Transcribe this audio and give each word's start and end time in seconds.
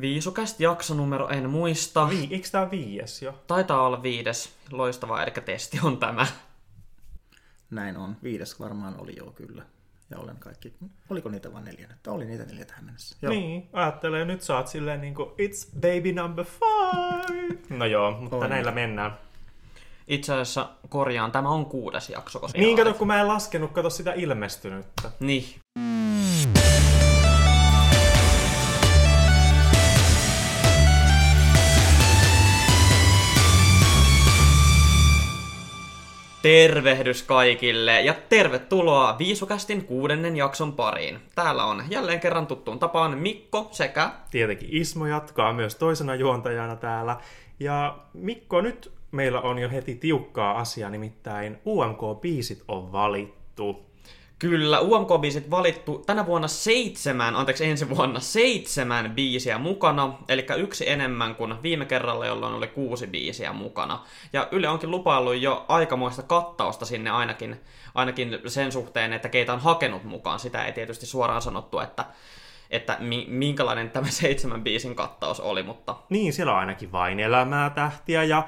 Viisukäst 0.00 0.60
jaksonumero 0.60 1.28
en 1.28 1.50
muista. 1.50 2.08
Vi, 2.08 2.28
eikö 2.30 2.48
tää 2.52 2.70
viides 2.70 3.22
jo? 3.22 3.42
Taitaa 3.46 3.86
olla 3.86 4.02
viides. 4.02 4.52
Loistava, 4.70 5.22
eli 5.22 5.30
testi 5.30 5.80
on 5.82 5.98
tämä. 5.98 6.26
Näin 7.70 7.96
on. 7.96 8.16
Viides 8.22 8.60
varmaan 8.60 9.00
oli 9.00 9.16
jo 9.16 9.24
kyllä. 9.26 9.62
Ja 10.10 10.18
olen 10.18 10.36
kaikki... 10.36 10.72
Oliko 11.10 11.28
niitä 11.28 11.52
vain 11.52 11.64
neljä? 11.64 11.88
Että 11.90 12.12
oli 12.12 12.24
niitä 12.24 12.44
neljä 12.44 12.64
tähän 12.64 12.84
mennessä. 12.84 13.16
Joo. 13.22 13.32
Niin, 13.32 13.68
ajattelee, 13.72 14.24
nyt 14.24 14.42
sä 14.42 14.56
oot 14.56 14.68
silleen 14.68 15.00
niinku, 15.00 15.22
it's 15.22 15.70
baby 15.74 16.12
number 16.12 16.44
five. 16.44 17.58
No 17.70 17.84
joo, 17.84 18.10
mutta 18.10 18.36
On. 18.36 18.50
näillä 18.50 18.72
mennään. 18.72 19.18
Itse 20.08 20.32
asiassa 20.32 20.68
korjaan, 20.88 21.32
tämä 21.32 21.48
on 21.48 21.66
kuudes 21.66 22.10
jakso. 22.10 22.40
Koska 22.40 22.58
Niin 22.58 22.76
kato, 22.76 22.94
kun 22.94 23.06
mä 23.06 23.20
en 23.20 23.28
laskenut, 23.28 23.72
kato 23.72 23.90
sitä 23.90 24.12
ilmestynyttä. 24.12 25.10
Niin. 25.20 25.44
Tervehdys 36.46 37.22
kaikille 37.22 38.00
ja 38.00 38.14
tervetuloa 38.28 39.18
Viisukästin 39.18 39.84
kuudennen 39.84 40.36
jakson 40.36 40.72
pariin. 40.72 41.18
Täällä 41.34 41.64
on 41.64 41.84
jälleen 41.88 42.20
kerran 42.20 42.46
tuttuun 42.46 42.78
tapaan 42.78 43.18
Mikko 43.18 43.68
sekä... 43.70 44.10
Tietenkin 44.30 44.68
Ismo 44.72 45.06
jatkaa 45.06 45.52
myös 45.52 45.74
toisena 45.74 46.14
juontajana 46.14 46.76
täällä. 46.76 47.16
Ja 47.60 47.98
Mikko, 48.12 48.60
nyt 48.60 48.92
meillä 49.10 49.40
on 49.40 49.58
jo 49.58 49.70
heti 49.70 49.94
tiukkaa 49.94 50.58
asiaa, 50.58 50.90
nimittäin 50.90 51.58
UMK-biisit 51.66 52.64
on 52.68 52.92
valittu. 52.92 53.85
Kyllä, 54.38 54.80
UMK-biisit 54.80 55.50
valittu 55.50 56.02
tänä 56.06 56.26
vuonna 56.26 56.48
seitsemän, 56.48 57.36
anteeksi 57.36 57.64
ensi 57.64 57.88
vuonna 57.88 58.20
seitsemän 58.20 59.10
biisiä 59.10 59.58
mukana, 59.58 60.18
eli 60.28 60.46
yksi 60.58 60.90
enemmän 60.90 61.34
kuin 61.34 61.54
viime 61.62 61.84
kerralla, 61.84 62.26
jolloin 62.26 62.54
oli 62.54 62.66
kuusi 62.66 63.06
biisiä 63.06 63.52
mukana. 63.52 63.98
Ja 64.32 64.48
Yle 64.50 64.68
onkin 64.68 64.90
lupaillut 64.90 65.36
jo 65.36 65.64
aikamoista 65.68 66.22
kattausta 66.22 66.84
sinne 66.84 67.10
ainakin, 67.10 67.60
ainakin 67.94 68.38
sen 68.46 68.72
suhteen, 68.72 69.12
että 69.12 69.28
keitä 69.28 69.52
on 69.52 69.60
hakenut 69.60 70.04
mukaan. 70.04 70.38
Sitä 70.38 70.64
ei 70.64 70.72
tietysti 70.72 71.06
suoraan 71.06 71.42
sanottu, 71.42 71.78
että, 71.78 72.04
että 72.70 72.96
mi- 73.00 73.26
minkälainen 73.28 73.90
tämä 73.90 74.06
seitsemän 74.20 74.64
biisin 74.64 74.94
kattaus 74.94 75.40
oli, 75.40 75.62
mutta 75.62 75.96
Niin, 76.10 76.32
siellä 76.32 76.52
on 76.52 76.58
ainakin 76.58 76.92
vain 76.92 77.20
elämää 77.20 77.70
tähtiä 77.70 78.24
ja 78.24 78.42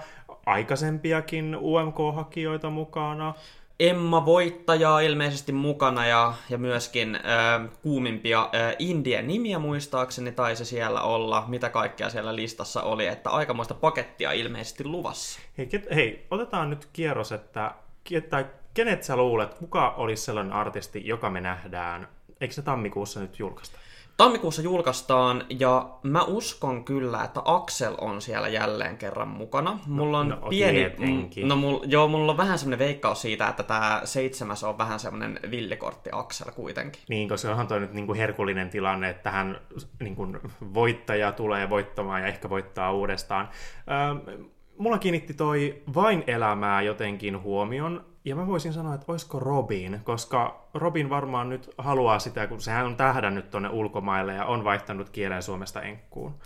aikaisempiakin 0.46 1.56
UMK-hakijoita 1.60 2.70
mukana. 2.70 3.34
Emma 3.80 4.26
voittajaa 4.26 5.00
ilmeisesti 5.00 5.52
mukana 5.52 6.06
ja, 6.06 6.34
ja 6.50 6.58
myöskin 6.58 7.14
äh, 7.14 7.70
kuumimpia 7.82 8.40
äh, 8.40 8.76
Indien 8.78 9.26
nimiä 9.26 9.58
muistaakseni 9.58 10.32
taisi 10.32 10.64
siellä 10.64 11.02
olla, 11.02 11.44
mitä 11.48 11.70
kaikkea 11.70 12.10
siellä 12.10 12.36
listassa 12.36 12.82
oli, 12.82 13.06
että 13.06 13.30
aikamoista 13.30 13.74
pakettia 13.74 14.32
ilmeisesti 14.32 14.84
luvassa. 14.84 15.40
Hei, 15.58 15.66
ket, 15.66 15.86
hei, 15.94 16.26
otetaan 16.30 16.70
nyt 16.70 16.88
kierros, 16.92 17.32
että 17.32 17.74
tai 18.30 18.46
kenet 18.74 19.02
sä 19.02 19.16
luulet, 19.16 19.54
kuka 19.54 19.90
olisi 19.90 20.22
sellainen 20.22 20.52
artisti, 20.52 21.06
joka 21.06 21.30
me 21.30 21.40
nähdään, 21.40 22.08
eikö 22.40 22.54
se 22.54 22.62
tammikuussa 22.62 23.20
nyt 23.20 23.38
julkaista? 23.38 23.78
Tammikuussa 24.18 24.62
julkaistaan 24.62 25.44
ja 25.60 25.90
mä 26.02 26.22
uskon 26.22 26.84
kyllä, 26.84 27.24
että 27.24 27.40
Axel 27.44 27.94
on 28.00 28.22
siellä 28.22 28.48
jälleen 28.48 28.96
kerran 28.96 29.28
mukana. 29.28 29.78
Mulla 29.86 30.18
on 30.18 30.28
no, 30.28 30.36
pieni... 30.48 30.78
tietenkin. 30.78 31.48
No, 31.48 31.56
mul, 31.56 31.78
joo, 31.86 32.08
mulla 32.08 32.32
on 32.32 32.38
vähän 32.38 32.58
semmoinen 32.58 32.78
veikkaus 32.86 33.22
siitä, 33.22 33.48
että 33.48 33.62
tämä 33.62 34.00
seitsemäs 34.04 34.64
on 34.64 34.78
vähän 34.78 35.00
semmoinen 35.00 35.40
villikortti 35.50 36.10
Axel 36.12 36.52
kuitenkin. 36.52 37.02
Niin, 37.08 37.28
koska 37.28 37.50
onhan 37.50 37.66
toi 37.66 37.80
nyt 37.80 37.92
niin 37.92 38.06
kuin 38.06 38.18
herkullinen 38.18 38.70
tilanne, 38.70 39.10
että 39.10 39.22
tähän 39.22 39.60
niin 40.00 40.16
kuin 40.16 40.38
voittaja 40.74 41.32
tulee 41.32 41.70
voittamaan 41.70 42.20
ja 42.20 42.26
ehkä 42.26 42.50
voittaa 42.50 42.92
uudestaan. 42.92 43.48
Ähm, 43.90 44.42
mulla 44.78 44.98
kiinnitti 44.98 45.34
toi 45.34 45.82
vain 45.94 46.24
elämää 46.26 46.82
jotenkin 46.82 47.42
huomion, 47.42 48.04
ja 48.24 48.36
mä 48.36 48.46
voisin 48.46 48.72
sanoa, 48.72 48.94
että 48.94 49.12
olisiko 49.12 49.40
Robin, 49.40 50.00
koska 50.04 50.68
Robin 50.74 51.10
varmaan 51.10 51.48
nyt 51.48 51.70
haluaa 51.78 52.18
sitä, 52.18 52.46
kun 52.46 52.60
sehän 52.60 52.86
on 52.86 52.96
tähdännyt 52.96 53.50
tonne 53.50 53.68
ulkomaille 53.68 54.34
ja 54.34 54.44
on 54.44 54.64
vaihtanut 54.64 55.10
kielen 55.10 55.42
Suomesta 55.42 55.82
enkkuun. 55.82 56.38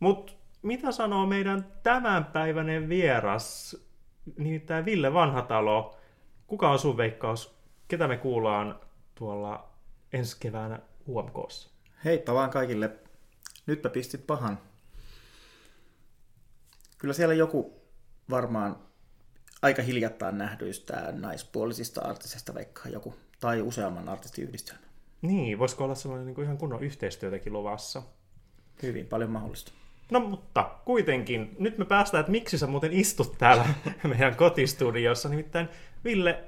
Mutta 0.00 0.32
mitä 0.62 0.92
sanoo 0.92 1.26
meidän 1.26 1.66
tämänpäiväinen 1.82 2.88
vieras, 2.88 3.76
nimittäin 4.38 4.84
Ville 4.84 5.14
Vanhatalo? 5.14 5.96
Kuka 6.46 6.70
on 6.70 6.78
sun 6.78 6.96
veikkaus? 6.96 7.58
Ketä 7.88 8.08
me 8.08 8.16
kuullaan 8.16 8.80
tuolla 9.14 9.70
ensi 10.12 10.36
keväänä 10.40 10.80
UMKssa? 11.08 11.70
Heippa 12.04 12.34
vaan 12.34 12.50
kaikille. 12.50 12.90
Nytpä 13.66 13.88
pistit 13.88 14.26
pahan. 14.26 14.58
Kyllä 16.98 17.14
siellä 17.14 17.34
joku 17.34 17.82
varmaan 18.30 18.87
aika 19.62 19.82
hiljattain 19.82 20.38
nähdyistä 20.38 21.12
naispuolisista 21.12 22.00
artisteista 22.00 22.54
veikkaa 22.54 22.92
joku. 22.92 23.14
Tai 23.40 23.60
useamman 23.62 24.08
artistiyhdistelmä. 24.08 24.82
Niin, 25.22 25.58
voisiko 25.58 25.84
olla 25.84 25.94
sellainen 25.94 26.26
niin 26.26 26.34
kuin 26.34 26.44
ihan 26.44 26.58
kunnon 26.58 26.82
yhteistyötäkin 26.82 27.52
luvassa? 27.52 28.02
Hyvin 28.82 29.06
paljon 29.06 29.30
mahdollista. 29.30 29.72
No 30.10 30.20
mutta 30.20 30.70
kuitenkin, 30.84 31.56
nyt 31.58 31.78
me 31.78 31.84
päästään, 31.84 32.20
että 32.20 32.32
miksi 32.32 32.58
sä 32.58 32.66
muuten 32.66 32.92
istut 32.92 33.38
täällä 33.38 33.66
meidän 34.08 34.36
kotistudiossa. 34.36 35.28
Nimittäin 35.28 35.68
Ville, 36.04 36.44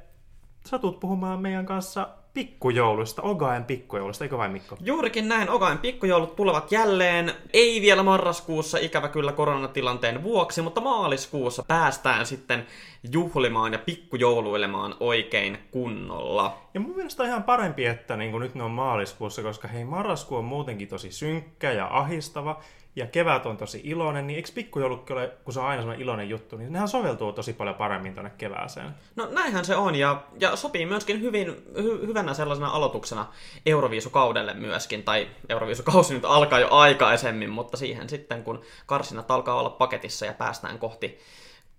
sä 0.67 0.79
tulet 0.79 1.01
puhumaan 1.01 1.41
meidän 1.41 1.67
kanssa 1.67 2.09
pikkujouluista, 2.35 3.23
Ogaen 3.23 3.65
pikkujouluista, 3.65 4.25
eikö 4.25 4.39
vain 4.39 4.53
Mikko? 4.53 4.77
Juurikin 4.81 5.29
näin, 5.29 5.51
Ogain 5.51 5.79
pikkujoulut 5.79 6.37
tulevat 6.37 6.73
jälleen. 6.73 7.33
Ei 7.53 7.81
vielä 7.81 8.03
marraskuussa, 8.03 8.79
ikävä 8.79 9.09
kyllä 9.09 9.33
koronatilanteen 9.33 10.23
vuoksi, 10.23 10.63
mutta 10.63 10.81
maaliskuussa 10.81 11.65
päästään 11.69 12.27
sitten 12.27 12.67
juhlimaan 13.13 13.73
ja 13.73 13.79
pikkujouluilemaan 13.79 14.95
oikein 15.01 15.59
kunnolla. 15.71 16.59
Ja 16.75 16.81
mun 16.81 16.97
mielestä 16.97 17.23
on 17.23 17.29
ihan 17.29 17.43
parempi, 17.43 17.87
että 17.87 18.17
niin 18.17 18.31
kuin 18.31 18.41
nyt 18.41 18.55
ne 18.55 18.63
on 18.63 18.71
maaliskuussa, 18.71 19.43
koska 19.43 19.69
hei, 19.69 19.85
marraskuu 19.85 20.39
on 20.39 20.45
muutenkin 20.45 20.89
tosi 20.89 21.13
synkkä 21.13 21.73
ja 21.73 21.89
ahistava, 21.91 22.61
ja 22.97 23.07
kevät 23.07 23.47
on 23.47 23.57
tosi 23.57 23.81
iloinen, 23.85 24.27
niin 24.27 24.37
eikö 24.37 24.49
pikkujoulukki 24.55 25.13
ole, 25.13 25.33
kun 25.45 25.55
se 25.55 25.61
on 25.61 25.67
aina 25.67 25.83
sellainen 25.83 26.03
iloinen 26.03 26.29
juttu, 26.29 26.57
niin 26.57 26.73
nehän 26.73 26.89
soveltuu 26.89 27.33
tosi 27.33 27.53
paljon 27.53 27.77
paremmin 27.77 28.15
tonne 28.15 28.31
kevääseen. 28.39 28.91
No 29.17 29.29
näinhän 29.31 29.65
se 29.65 29.77
on, 29.77 29.95
ja, 29.95 30.23
ja 30.41 30.57
sopii 30.57 30.87
myöskin 30.87 31.21
hyvin, 31.21 31.47
hy, 31.83 32.07
hyvänä 32.07 32.35
sellaisena 32.35 32.71
aloituksena 32.71 33.27
Euroviisukaudelle 33.67 34.55
myöskin, 34.55 35.03
tai 35.03 35.29
Euroviisukausi 35.49 36.15
nyt 36.15 36.25
alkaa 36.25 36.59
jo 36.59 36.69
aikaisemmin, 36.71 37.51
mutta 37.51 37.77
siihen 37.77 38.09
sitten, 38.09 38.45
kun 38.45 38.63
karsinat 38.87 39.31
alkaa 39.31 39.55
olla 39.55 39.71
paketissa 39.71 40.27
ja 40.27 40.33
päästään 40.33 40.79
kohti, 40.79 41.19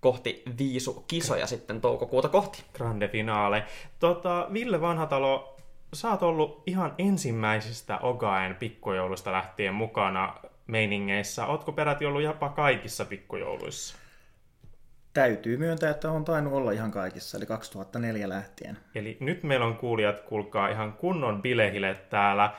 kohti 0.00 0.42
viisukisoja 0.58 1.46
sitten 1.46 1.80
toukokuuta 1.80 2.28
kohti. 2.28 2.62
Grande 2.74 3.08
finale. 3.08 3.64
Tota, 3.98 4.46
Ville 4.52 4.80
Vanhatalo, 4.80 5.56
sä 5.92 6.10
oot 6.10 6.22
ollut 6.22 6.62
ihan 6.66 6.94
ensimmäisistä 6.98 7.98
Ogaen 7.98 8.54
pikkujoulusta 8.54 9.32
lähtien 9.32 9.74
mukana 9.74 10.34
meiningeissä. 10.72 11.46
Ootko 11.46 11.72
peräti 11.72 12.06
ollut 12.06 12.22
jopa 12.22 12.48
kaikissa 12.48 13.04
pikkujouluissa? 13.04 13.96
Täytyy 15.12 15.56
myöntää, 15.56 15.90
että 15.90 16.10
on 16.10 16.24
tainnut 16.24 16.52
olla 16.52 16.72
ihan 16.72 16.90
kaikissa, 16.90 17.36
eli 17.38 17.46
2004 17.46 18.28
lähtien. 18.28 18.78
Eli 18.94 19.16
nyt 19.20 19.42
meillä 19.42 19.66
on 19.66 19.76
kuulijat, 19.76 20.20
kuulkaa 20.20 20.68
ihan 20.68 20.92
kunnon 20.92 21.42
bilehilet 21.42 22.08
täällä, 22.10 22.54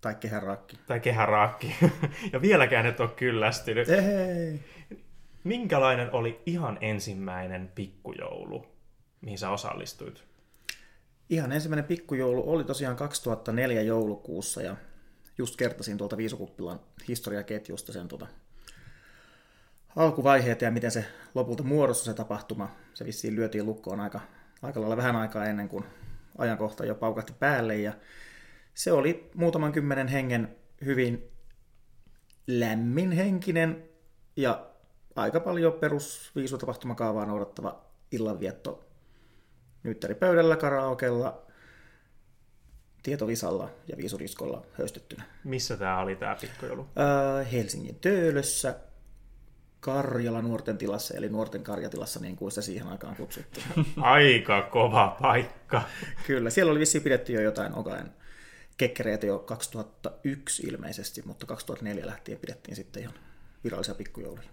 Tai 0.00 0.14
kehärakki. 0.14 0.78
tai 0.86 1.00
kehäraakki, 1.00 1.74
ja 2.32 2.42
vieläkään 2.42 2.86
et 2.86 3.00
ole 3.00 3.08
kyllästynyt. 3.16 3.88
Ei. 3.88 4.60
Minkälainen 5.44 6.12
oli 6.12 6.40
ihan 6.46 6.78
ensimmäinen 6.80 7.70
pikkujoulu, 7.74 8.66
mihin 9.20 9.38
sä 9.38 9.50
osallistuit? 9.50 10.24
Ihan 11.30 11.52
ensimmäinen 11.52 11.84
pikkujoulu 11.84 12.52
oli 12.52 12.64
tosiaan 12.64 12.96
2004 12.96 13.82
joulukuussa 13.82 14.62
ja 14.62 14.76
just 15.38 15.56
kertasin 15.56 15.98
tuolta 15.98 16.16
Viisukuppilan 16.16 16.80
historiaketjusta 17.08 17.92
sen 17.92 18.08
tuota 18.08 18.26
alkuvaiheet 19.96 20.62
ja 20.62 20.70
miten 20.70 20.90
se 20.90 21.04
lopulta 21.34 21.62
muodostui 21.62 22.04
se 22.04 22.14
tapahtuma. 22.14 22.76
Se 22.94 23.04
vissiin 23.04 23.36
lyötiin 23.36 23.66
lukkoon 23.66 24.00
aika, 24.00 24.20
aika 24.62 24.80
lailla 24.80 24.96
vähän 24.96 25.16
aikaa 25.16 25.44
ennen 25.44 25.68
kuin 25.68 25.84
ajankohta 26.38 26.84
jo 26.84 26.94
paukahti 26.94 27.32
päälle 27.38 27.76
ja 27.76 27.92
se 28.74 28.92
oli 28.92 29.30
muutaman 29.34 29.72
kymmenen 29.72 30.08
hengen 30.08 30.56
hyvin 30.84 31.30
lämminhenkinen 32.46 33.88
ja 34.36 34.66
aika 35.16 35.40
paljon 35.40 35.72
perus 35.72 36.32
viisutapahtumakaavaa 36.36 37.26
noudattava 37.26 37.84
illanvietto 38.12 38.84
Nyttäripöydällä, 39.82 40.56
karaokella, 40.56 41.43
tietovisalla 43.04 43.70
ja 43.88 43.96
viisuriskolla 43.96 44.62
höystettynä. 44.78 45.24
Missä 45.44 45.76
tää 45.76 45.98
oli 46.00 46.16
tää 46.16 46.36
pikkujoulu? 46.40 46.82
Äh, 46.82 47.52
Helsingin 47.52 47.98
Töölössä, 48.00 48.74
Karjala 49.80 50.42
nuorten 50.42 50.78
tilassa, 50.78 51.14
eli 51.14 51.28
nuorten 51.28 51.62
karjatilassa, 51.62 52.20
niin 52.20 52.36
kuin 52.36 52.50
sitä 52.50 52.62
siihen 52.62 52.88
aikaan 52.88 53.16
kutsuttiin. 53.16 53.66
Aika 54.00 54.62
kova 54.62 55.16
paikka. 55.22 55.82
Kyllä, 56.26 56.50
siellä 56.50 56.70
oli 56.70 56.80
vissiin 56.80 57.04
pidetty 57.04 57.32
jo 57.32 57.40
jotain 57.40 57.74
Ogaen 57.74 58.10
kekkereitä 58.76 59.26
jo 59.26 59.38
2001 59.38 60.62
ilmeisesti, 60.66 61.22
mutta 61.24 61.46
2004 61.46 62.06
lähtien 62.06 62.38
pidettiin 62.38 62.76
sitten 62.76 63.02
ihan 63.02 63.14
virallisia 63.64 63.94
pikkujouluja. 63.94 64.48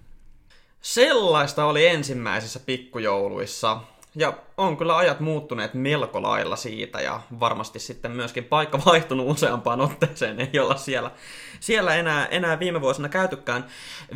Sellaista 0.81 1.65
oli 1.65 1.87
ensimmäisissä 1.87 2.59
pikkujouluissa. 2.59 3.81
Ja 4.15 4.37
on 4.57 4.77
kyllä 4.77 4.97
ajat 4.97 5.19
muuttuneet 5.19 5.73
melko 5.73 6.21
lailla 6.21 6.55
siitä 6.55 7.01
ja 7.01 7.21
varmasti 7.39 7.79
sitten 7.79 8.11
myöskin 8.11 8.43
paikka 8.43 8.79
vaihtunut 8.85 9.29
useampaan 9.29 9.81
otteeseen, 9.81 10.39
ei 10.39 10.59
olla 10.59 10.75
siellä, 10.75 11.11
siellä 11.59 11.95
enää, 11.95 12.25
enää 12.25 12.59
viime 12.59 12.81
vuosina 12.81 13.09
käytykään. 13.09 13.65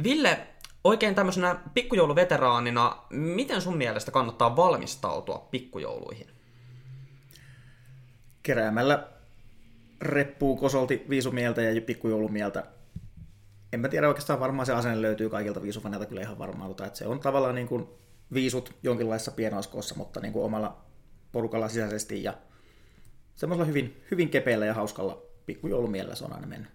Ville, 0.03 0.47
oikein 0.83 1.15
tämmöisenä 1.15 1.55
pikkujouluveteraanina, 1.73 2.97
miten 3.09 3.61
sun 3.61 3.77
mielestä 3.77 4.11
kannattaa 4.11 4.55
valmistautua 4.55 5.47
pikkujouluihin? 5.51 6.27
Keräämällä 8.43 9.07
reppuu 10.01 10.57
kosolti 10.57 11.05
viisumieltä 11.09 11.61
ja 11.61 11.81
pikkujoulumieltä. 11.81 12.63
En 13.73 13.79
mä 13.79 13.87
tiedä 13.87 14.07
oikeastaan 14.07 14.39
varmaan 14.39 14.65
se 14.65 14.73
asenne 14.73 15.01
löytyy 15.01 15.29
kaikilta 15.29 15.61
viisufaneilta 15.61 16.05
kyllä 16.05 16.21
ihan 16.21 16.37
varmaan, 16.37 16.71
että 16.71 16.89
se 16.93 17.07
on 17.07 17.19
tavallaan 17.19 17.55
niin 17.55 17.67
kuin 17.67 17.87
viisut 18.33 18.73
jonkinlaisessa 18.83 19.31
pienoiskossa, 19.31 19.95
mutta 19.95 20.19
niin 20.19 20.33
kuin 20.33 20.45
omalla 20.45 20.77
porukalla 21.31 21.67
sisäisesti 21.67 22.23
ja 22.23 22.33
semmoisella 23.35 23.67
hyvin, 23.67 24.03
hyvin 24.11 24.29
kepeällä 24.29 24.65
ja 24.65 24.73
hauskalla 24.73 25.21
pikkujoulumielellä 25.45 26.15
se 26.15 26.25
on 26.25 26.33
aina 26.33 26.47
mennyt. 26.47 26.71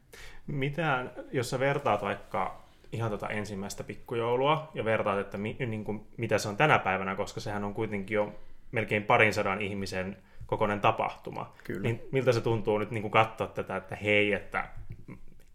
Mitään, 0.47 1.12
jos 1.32 1.50
sä 1.50 1.61
vertaat 1.61 2.02
vaikka 2.02 2.62
ihan 2.93 3.11
tota 3.11 3.29
ensimmäistä 3.29 3.85
pikkujoulua 3.85 4.70
ja 4.75 4.85
vertaat, 4.85 5.19
että 5.19 5.38
mi, 5.38 5.56
niin 5.67 5.85
kuin, 5.85 6.06
mitä 6.17 6.38
se 6.38 6.49
on 6.49 6.56
tänä 6.56 6.79
päivänä, 6.79 7.17
koska 7.17 7.41
sehän 7.41 7.64
on 7.64 7.75
kuitenkin 7.75 8.14
jo 8.14 8.41
melkein 8.73 9.02
parin 9.02 9.35
sadan 9.35 9.61
ihmisen 9.62 10.17
kokoinen 10.47 10.81
tapahtuma. 10.81 11.55
Kyllä. 11.64 11.81
Niin 11.81 12.00
miltä 12.12 12.32
se 12.32 12.41
tuntuu 12.41 12.79
nyt 12.79 12.91
niin 12.91 13.02
kuin 13.02 13.12
katsoa 13.12 13.47
tätä, 13.47 13.76
että 13.76 13.97
hei, 13.97 14.32
että 14.32 14.69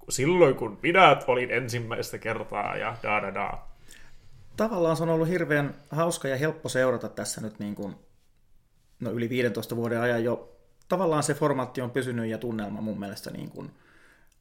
silloin 0.10 0.56
kun 0.56 0.80
minä 0.82 1.18
olin 1.28 1.52
ensimmäistä 1.52 2.18
kertaa 2.18 2.76
ja 2.78 2.98
da 3.04 3.22
da 3.22 3.34
da. 3.34 3.58
Tavallaan 4.58 4.98
se 4.98 5.04
on 5.04 5.10
ollut 5.10 5.28
hirveän 5.28 5.76
hauska 5.90 6.28
ja 6.28 6.38
helppo 6.38 6.70
seurata 6.70 7.10
tässä 7.10 7.42
nyt 7.42 7.60
niin 7.60 7.76
kuin, 7.76 7.96
no 9.00 9.12
yli 9.12 9.30
15 9.30 9.76
vuoden 9.76 10.02
ajan 10.02 10.24
jo. 10.24 10.52
Tavallaan 10.88 11.24
se 11.24 11.34
formaatti 11.34 11.82
on 11.82 11.92
pysynyt 11.92 12.30
ja 12.30 12.38
tunnelma 12.38 12.82
mun 12.82 13.00
mielestä 13.00 13.32
niin 13.32 13.52
kuin, 13.52 13.72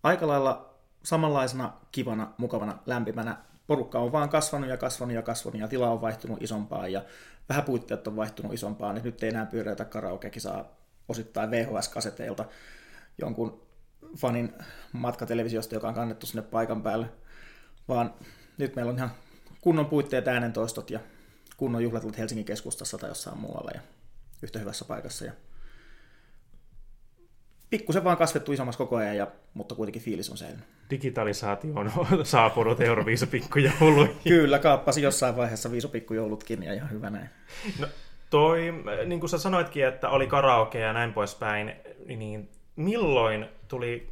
aika 0.03 0.27
lailla 0.27 0.75
samanlaisena 1.03 1.73
kivana, 1.93 2.33
mukavana, 2.39 2.79
lämpimänä. 2.87 3.37
Porukka 3.67 3.99
on 3.99 4.13
vaan 4.13 4.29
kasvanut 4.29 4.69
ja 4.69 4.77
kasvanut 4.77 5.15
ja 5.15 5.23
kasvanut 5.23 5.61
ja 5.61 5.69
tila 5.69 5.91
on 5.91 6.01
vaihtunut 6.01 6.43
isompaan 6.43 6.93
ja 6.93 7.03
vähän 7.49 7.65
puitteet 7.65 8.07
on 8.07 8.17
vaihtunut 8.17 8.53
isompaan. 8.53 9.01
Nyt 9.05 9.23
ei 9.23 9.29
enää 9.29 9.47
pyörätä 9.47 9.85
karaokekisaa 9.85 10.65
osittain 11.09 11.51
VHS-kaseteilta 11.51 12.45
jonkun 13.19 13.63
fanin 14.17 14.53
matkatelevisiosta, 14.93 15.75
joka 15.75 15.89
on 15.89 15.95
kannettu 15.95 16.27
sinne 16.27 16.43
paikan 16.43 16.83
päälle, 16.83 17.07
vaan 17.89 18.15
nyt 18.59 18.77
meillä 18.77 18.91
on 18.91 18.97
ihan 18.97 19.11
kunnon 19.65 19.87
puitteet 19.87 20.29
äänentoistot 20.29 20.91
ja 20.91 21.01
kunnon 21.57 21.83
juhlat 21.83 22.19
Helsingin 22.19 22.45
keskustassa 22.45 22.99
tai 22.99 23.11
jossain 23.11 23.39
muualla 23.39 23.71
ja 23.75 23.81
yhtä 24.43 24.59
hyvässä 24.59 24.85
paikassa. 24.85 25.25
Ja 25.25 25.33
pikkusen 27.71 28.05
vaan 28.05 28.17
kasvettu 28.17 28.53
isommaksi 28.53 28.79
koko 28.79 28.97
ajan, 28.97 29.17
ja, 29.17 29.27
mutta 29.55 29.75
kuitenkin 29.75 30.03
fiilis 30.03 30.31
on 30.31 30.37
säilynyt. 30.37 30.65
Digitalisaatio 30.91 31.75
on 31.75 31.93
saapunut 32.27 32.81
Euroviisu 32.81 33.27
pikkujouluihin. 33.27 34.17
Kyllä, 34.25 34.59
kaappasi 34.59 35.03
jossain 35.03 35.37
vaiheessa 35.37 35.71
viisu 35.71 35.89
pikkujoulutkin 35.89 36.63
ja 36.63 36.75
ihan 36.75 36.91
hyvä 36.91 37.11
näin. 37.11 37.31
No, 37.79 37.87
toi, 38.31 38.73
niin 39.07 39.21
kuin 39.21 39.31
sä 39.31 39.39
sanoitkin, 39.39 39.87
että 39.87 40.09
oli 40.09 40.27
karaoke 40.27 40.79
ja 40.79 40.93
näin 40.93 41.13
poispäin, 41.13 41.73
niin 42.07 42.49
milloin 42.77 43.47
tuli, 43.69 44.11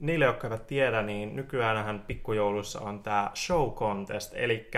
niille 0.00 0.24
jotka 0.24 0.46
eivät 0.46 0.66
tiedä, 0.66 1.02
niin 1.02 1.36
nykyään 1.36 2.00
pikkujoulussa 2.06 2.80
on 2.80 3.02
tämä 3.02 3.30
show 3.34 3.70
contest, 3.70 4.32
eli 4.34 4.70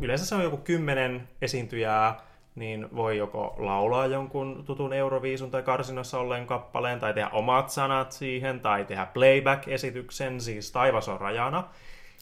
yleensä 0.00 0.26
se 0.26 0.34
on 0.34 0.42
joku 0.42 0.56
kymmenen 0.56 1.28
esiintyjää, 1.42 2.20
niin 2.54 2.88
voi 2.96 3.18
joko 3.18 3.54
laulaa 3.58 4.06
jonkun 4.06 4.64
tutun 4.66 4.92
Euroviisun 4.92 5.50
tai 5.50 5.62
karsinossa 5.62 6.18
olleen 6.18 6.46
kappaleen, 6.46 7.00
tai 7.00 7.14
tehdä 7.14 7.28
omat 7.28 7.70
sanat 7.70 8.12
siihen, 8.12 8.60
tai 8.60 8.84
tehdä 8.84 9.06
playback-esityksen, 9.14 10.40
siis 10.40 10.72
taivas 10.72 11.08
on 11.08 11.20
rajana. 11.20 11.64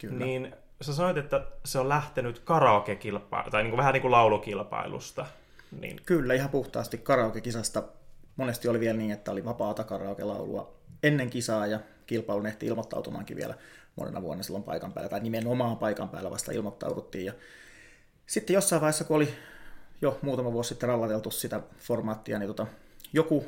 Kyllä. 0.00 0.24
Niin 0.24 0.54
sä 0.80 0.94
sanoit, 0.94 1.16
että 1.16 1.46
se 1.64 1.78
on 1.78 1.88
lähtenyt 1.88 2.38
karaoke 2.38 2.98
tai 3.50 3.62
niin 3.62 3.70
kuin, 3.70 3.78
vähän 3.78 3.92
niin 3.92 4.02
kuin 4.02 4.12
laulukilpailusta. 4.12 5.26
Niin. 5.80 6.00
Kyllä, 6.06 6.34
ihan 6.34 6.50
puhtaasti 6.50 6.98
karaoke-kisasta. 6.98 7.82
Monesti 8.36 8.68
oli 8.68 8.80
vielä 8.80 8.98
niin, 8.98 9.10
että 9.10 9.32
oli 9.32 9.44
vapaata 9.44 9.84
karaoke-laulua 9.84 10.74
ennen 11.02 11.30
kisaa, 11.30 11.66
ja 11.66 11.80
kilpailun 12.06 12.46
ehti 12.46 12.66
ilmoittautumaankin 12.66 13.36
vielä 13.36 13.54
monena 13.96 14.22
vuonna 14.22 14.42
silloin 14.42 14.64
paikan 14.64 14.92
päällä, 14.92 15.08
tai 15.08 15.20
nimenomaan 15.20 15.76
paikan 15.76 16.08
päällä 16.08 16.30
vasta 16.30 16.52
ilmoittauduttiin. 16.52 17.24
Ja 17.24 17.32
sitten 18.26 18.54
jossain 18.54 18.80
vaiheessa, 18.80 19.04
kun 19.04 19.16
oli 19.16 19.34
jo 20.02 20.18
muutama 20.22 20.52
vuosi 20.52 20.68
sitten 20.68 20.88
rallateltu 20.88 21.30
sitä 21.30 21.60
formaattia, 21.78 22.38
niin 22.38 22.48
tota, 22.48 22.66
joku 23.12 23.46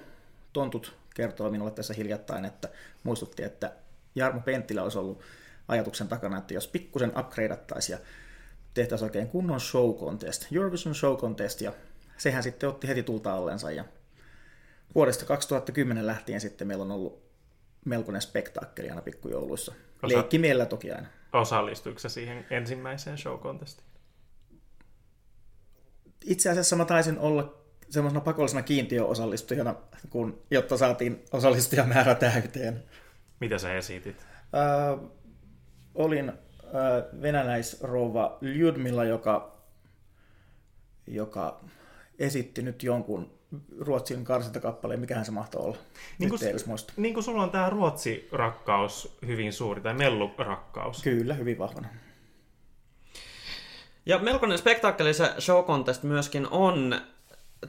tontut 0.53 0.97
kertoo 1.15 1.50
minulle 1.50 1.71
tässä 1.71 1.94
hiljattain, 1.94 2.44
että 2.44 2.69
muistutti, 3.03 3.43
että 3.43 3.73
Jarmo 4.15 4.41
Penttilä 4.41 4.82
olisi 4.82 4.99
ollut 4.99 5.21
ajatuksen 5.69 6.09
takana, 6.09 6.39
että 6.39 6.55
jos 6.55 6.69
pikkusen 6.69 7.19
upgradeattaisiin 7.19 7.99
ja 7.99 8.06
tehtäisiin 8.75 9.06
oikein 9.06 9.29
kunnon 9.29 9.61
show 9.61 9.94
contest, 9.94 10.47
Eurovision 10.53 10.94
show 10.94 11.17
contest, 11.17 11.61
ja 11.61 11.73
sehän 12.17 12.43
sitten 12.43 12.69
otti 12.69 12.89
heti 12.89 13.03
tulta 13.03 13.32
allensa, 13.32 13.71
ja 13.71 13.85
vuodesta 14.94 15.25
2010 15.25 16.06
lähtien 16.06 16.41
sitten 16.41 16.67
meillä 16.67 16.85
on 16.85 16.91
ollut 16.91 17.23
melkoinen 17.85 18.23
spektaakkeli 18.23 18.91
aina 18.91 19.03
pikkujouluissa. 19.03 19.73
Osa... 20.03 20.17
Leikkimielellä 20.17 20.67
toki 20.67 20.93
aina. 20.93 21.09
Osallistuiko 21.33 22.09
siihen 22.09 22.47
ensimmäiseen 22.50 23.19
show 23.19 23.38
contestiin? 23.38 23.87
itse 26.27 26.50
asiassa 26.50 26.77
mä 26.77 26.85
taisin 26.85 27.19
olla 27.19 27.55
semmoisena 27.91 28.21
pakollisena 28.21 28.62
kiintiöosallistujana, 28.62 29.75
kun, 30.11 30.43
jotta 30.50 30.77
saatiin 30.77 31.25
osallistujamäärä 31.32 32.15
täyteen. 32.15 32.82
Mitä 33.41 33.59
sä 33.59 33.75
esitit? 33.75 34.17
Äh, 34.55 35.11
olin 35.94 36.29
äh, 36.29 37.23
venäläisrouva 37.23 38.39
Lyudmilla, 38.41 39.05
joka, 39.05 39.62
joka 41.06 41.61
esitti 42.19 42.62
nyt 42.62 42.82
jonkun 42.82 43.36
Ruotsin 43.81 44.25
karsintakappaleen, 44.25 45.00
mikähän 45.00 45.25
se 45.25 45.31
mahtoi 45.31 45.62
olla. 45.62 45.76
Niin 46.19 46.31
kuin, 46.31 46.40
niin 46.96 47.14
kuin 47.14 47.25
sulla 47.25 47.43
on 47.43 47.50
tämä 47.50 47.70
Ruotsi-rakkaus 47.70 49.16
hyvin 49.26 49.52
suuri, 49.52 49.81
tai 49.81 49.94
Mellu-rakkaus. 49.94 51.02
Kyllä, 51.02 51.34
hyvin 51.34 51.58
vahvana. 51.58 51.88
Ja 54.06 54.19
melkoinen 54.19 54.58
spektaakkeli 54.58 55.15
se 55.15 55.34
show 55.38 55.65
contest 55.65 56.03
myöskin 56.03 56.48
on. 56.50 57.00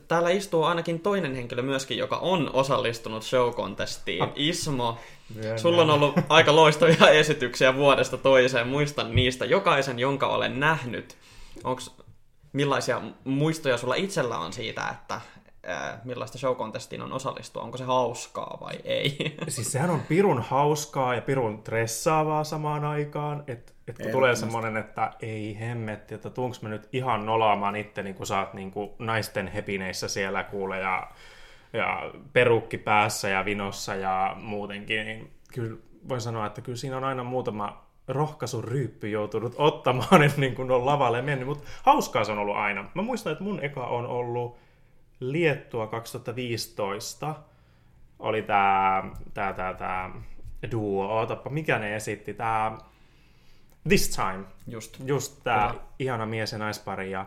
Täällä 0.07 0.29
istuu 0.29 0.63
ainakin 0.63 0.99
toinen 0.99 1.35
henkilö 1.35 1.61
myöskin, 1.61 1.97
joka 1.97 2.17
on 2.17 2.49
osallistunut 2.53 3.23
show 3.23 3.53
contestiin. 3.53 4.23
Ah. 4.23 4.31
Ismo, 4.35 4.97
Myönnä. 5.35 5.57
sulla 5.57 5.81
on 5.81 5.89
ollut 5.89 6.13
aika 6.29 6.55
loistavia 6.55 7.09
esityksiä 7.09 7.75
vuodesta 7.75 8.17
toiseen. 8.17 8.67
Muistan 8.67 9.15
niistä 9.15 9.45
jokaisen, 9.45 9.99
jonka 9.99 10.27
olen 10.27 10.59
nähnyt. 10.59 11.17
Onks, 11.63 11.91
millaisia 12.53 13.01
muistoja 13.23 13.77
sulla 13.77 13.95
itsellä 13.95 14.37
on 14.37 14.53
siitä, 14.53 14.87
että 14.87 15.21
millaista 16.03 16.37
show 16.37 16.55
contestiin 16.55 17.01
on 17.01 17.13
osallistua? 17.13 17.61
Onko 17.61 17.77
se 17.77 17.83
hauskaa 17.83 18.57
vai 18.61 18.75
ei? 18.83 19.35
Siis 19.47 19.71
sehän 19.71 19.89
on 19.89 19.99
pirun 19.99 20.41
hauskaa 20.41 21.15
ja 21.15 21.21
pirun 21.21 21.59
stressaavaa 21.61 22.43
samaan 22.43 22.85
aikaan. 22.85 23.43
Että 23.47 23.73
et 23.87 23.97
kun 23.97 24.11
tulee 24.11 24.35
semmoinen, 24.35 24.77
että 24.77 25.11
ei 25.19 25.59
hemmetti, 25.59 26.15
että 26.15 26.29
tuunko 26.29 26.57
mä 26.61 26.69
nyt 26.69 26.89
ihan 26.91 27.25
nolaamaan 27.25 27.75
itteni, 27.75 28.13
kun 28.13 28.27
sä 28.27 28.39
oot 28.39 28.53
niin 28.53 28.71
kuin 28.71 28.89
naisten 28.99 29.47
hepineissä 29.47 30.07
siellä 30.07 30.43
kuule 30.43 30.79
ja, 30.79 31.07
ja 31.73 32.11
perukki 32.33 32.77
päässä 32.77 33.29
ja 33.29 33.45
vinossa 33.45 33.95
ja 33.95 34.35
muutenkin, 34.39 35.05
niin 35.05 35.31
kyllä 35.53 35.77
voin 36.09 36.21
sanoa, 36.21 36.45
että 36.45 36.61
kyllä 36.61 36.77
siinä 36.77 36.97
on 36.97 37.03
aina 37.03 37.23
muutama 37.23 37.87
rohkaisun 38.07 38.63
ryyppy 38.63 39.09
joutunut 39.09 39.55
ottamaan, 39.57 40.23
että 40.27 40.41
niin 40.41 40.55
kuin 40.55 40.71
on 40.71 40.85
lavalle 40.85 41.21
mennyt, 41.21 41.47
mutta 41.47 41.67
hauskaa 41.83 42.23
se 42.23 42.31
on 42.31 42.39
ollut 42.39 42.55
aina. 42.55 42.89
Mä 42.93 43.01
muistan, 43.01 43.31
että 43.31 43.43
mun 43.43 43.63
eka 43.63 43.87
on 43.87 44.07
ollut 44.07 44.57
Liettua 45.19 45.87
2015, 45.87 47.35
oli 48.19 48.41
tää, 48.41 49.03
tää, 49.33 49.53
tää, 49.53 49.73
tää 49.73 50.11
duo, 50.71 51.07
ootapa, 51.07 51.49
mikä 51.49 51.79
ne 51.79 51.95
esitti, 51.95 52.33
tää 52.33 52.77
This 53.87 54.09
Time. 54.09 54.43
Just. 54.67 54.97
Just 55.05 55.43
tää 55.43 55.69
Kyllä. 55.69 55.81
ihana 55.99 56.25
mies 56.25 56.51
ja 56.51 56.57
naispari 56.57 57.11
ja 57.11 57.25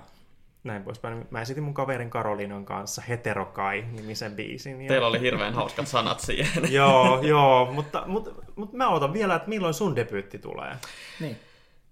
näin 0.64 0.82
poispäin. 0.82 1.26
Mä 1.30 1.40
esitin 1.40 1.62
mun 1.62 1.74
kaverin 1.74 2.10
Karolinon 2.10 2.64
kanssa 2.64 3.02
Heterokai 3.02 3.84
nimisen 3.92 4.32
biisin. 4.32 4.82
Ja... 4.82 4.88
Teillä 4.88 5.06
oli 5.06 5.20
hirveän 5.20 5.54
hauskat 5.54 5.88
sanat 5.88 6.20
siihen. 6.20 6.72
joo, 6.72 7.22
joo, 7.22 7.72
mutta, 7.72 8.02
mutta, 8.06 8.30
mutta 8.56 8.76
mä 8.76 8.88
odotan 8.88 9.12
vielä, 9.12 9.34
että 9.34 9.48
milloin 9.48 9.74
sun 9.74 9.96
debyytti 9.96 10.38
tulee. 10.38 10.76
Niin. 11.20 11.36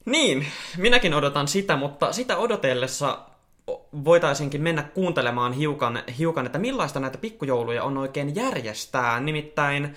Niin, 0.05 0.47
minäkin 0.77 1.15
odotan 1.15 1.49
sitä, 1.49 1.77
mutta 1.77 2.13
sitä 2.13 2.37
odotellessa 2.37 3.19
voitaisinkin 4.05 4.63
mennä 4.63 4.83
kuuntelemaan 4.83 5.53
hiukan, 5.53 6.03
hiukan, 6.19 6.47
että 6.47 6.59
millaista 6.59 7.01
näitä 7.01 7.19
pikkujouluja 7.19 7.85
on 7.85 7.99
oikein 7.99 8.35
järjestää. 8.35 9.21
Nimittäin 9.21 9.95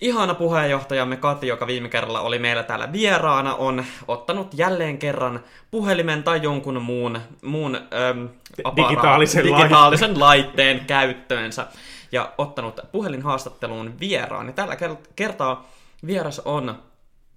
ihana 0.00 0.34
puheenjohtajamme 0.34 1.16
Kati, 1.16 1.46
joka 1.46 1.66
viime 1.66 1.88
kerralla 1.88 2.20
oli 2.20 2.38
meillä 2.38 2.62
täällä 2.62 2.92
vieraana, 2.92 3.54
on 3.54 3.84
ottanut 4.08 4.54
jälleen 4.54 4.98
kerran 4.98 5.40
puhelimen 5.70 6.22
tai 6.22 6.42
jonkun 6.42 6.82
muun, 6.82 7.20
muun 7.42 7.76
äm, 7.76 8.28
apara- 8.64 8.88
digitaalisen, 8.88 9.44
digitaalisen 9.44 10.20
laitteen 10.20 10.84
käyttöönsä 10.86 11.66
ja 12.12 12.32
ottanut 12.38 12.80
puhelinhaastatteluun 12.92 14.00
vieraan. 14.00 14.46
Ja 14.46 14.52
tällä 14.52 14.76
kertaa 15.16 15.68
vieras 16.06 16.38
on 16.38 16.78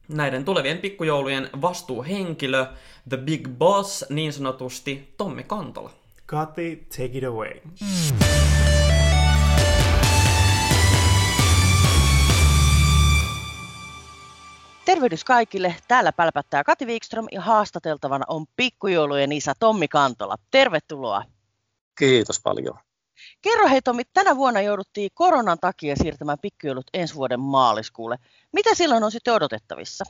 näiden 0.07 0.45
tulevien 0.45 0.77
pikkujoulujen 0.77 1.49
vastuuhenkilö, 1.61 2.65
The 3.09 3.17
Big 3.17 3.47
Boss, 3.49 4.05
niin 4.09 4.33
sanotusti 4.33 5.13
Tommi 5.17 5.43
Kantola. 5.43 5.91
Kati, 6.25 6.87
take 6.97 7.17
it 7.17 7.23
away. 7.23 7.53
Tervehdys 14.85 15.23
kaikille. 15.23 15.75
Täällä 15.87 16.11
pälpättää 16.11 16.63
Kati 16.63 16.85
Wikström 16.85 17.25
ja 17.31 17.41
haastateltavana 17.41 18.25
on 18.27 18.45
pikkujoulujen 18.55 19.31
isä 19.31 19.53
Tommi 19.59 19.87
Kantola. 19.87 20.35
Tervetuloa. 20.51 21.23
Kiitos 21.99 22.41
paljon. 22.43 22.86
Kerro 23.41 23.67
hei 23.67 23.81
Tommi, 23.81 24.03
tänä 24.13 24.35
vuonna 24.35 24.61
jouduttiin 24.61 25.09
koronan 25.13 25.57
takia 25.59 25.95
siirtämään 25.95 26.39
pikkujoulut 26.39 26.89
ensi 26.93 27.15
vuoden 27.15 27.39
maaliskuulle. 27.39 28.17
Mitä 28.53 28.75
silloin 28.75 29.03
on 29.03 29.11
sitten 29.11 29.33
odotettavissa? 29.33 30.03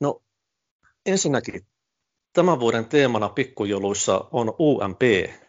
No 0.00 0.22
ensinnäkin 1.06 1.66
tämän 2.32 2.60
vuoden 2.60 2.86
teemana 2.86 3.28
pikkujouluissa 3.28 4.28
on 4.32 4.54
UMP, 4.60 5.02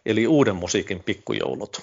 eli 0.06 0.28
uuden 0.28 0.56
musiikin 0.56 1.04
pikkujoulut. 1.04 1.82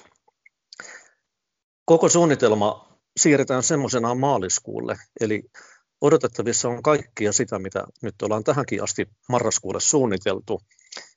Koko 1.85 2.09
suunnitelma 2.09 2.99
siirretään 3.17 3.63
semmoisena 3.63 4.15
maaliskuulle, 4.15 4.97
eli 5.21 5.43
odotettavissa 6.01 6.69
on 6.69 6.83
kaikkia 6.83 7.33
sitä, 7.33 7.59
mitä 7.59 7.85
nyt 8.03 8.15
ollaan 8.23 8.45
tähänkin 8.45 8.83
asti 8.83 9.09
marraskuulle 9.29 9.81
suunniteltu. 9.81 10.61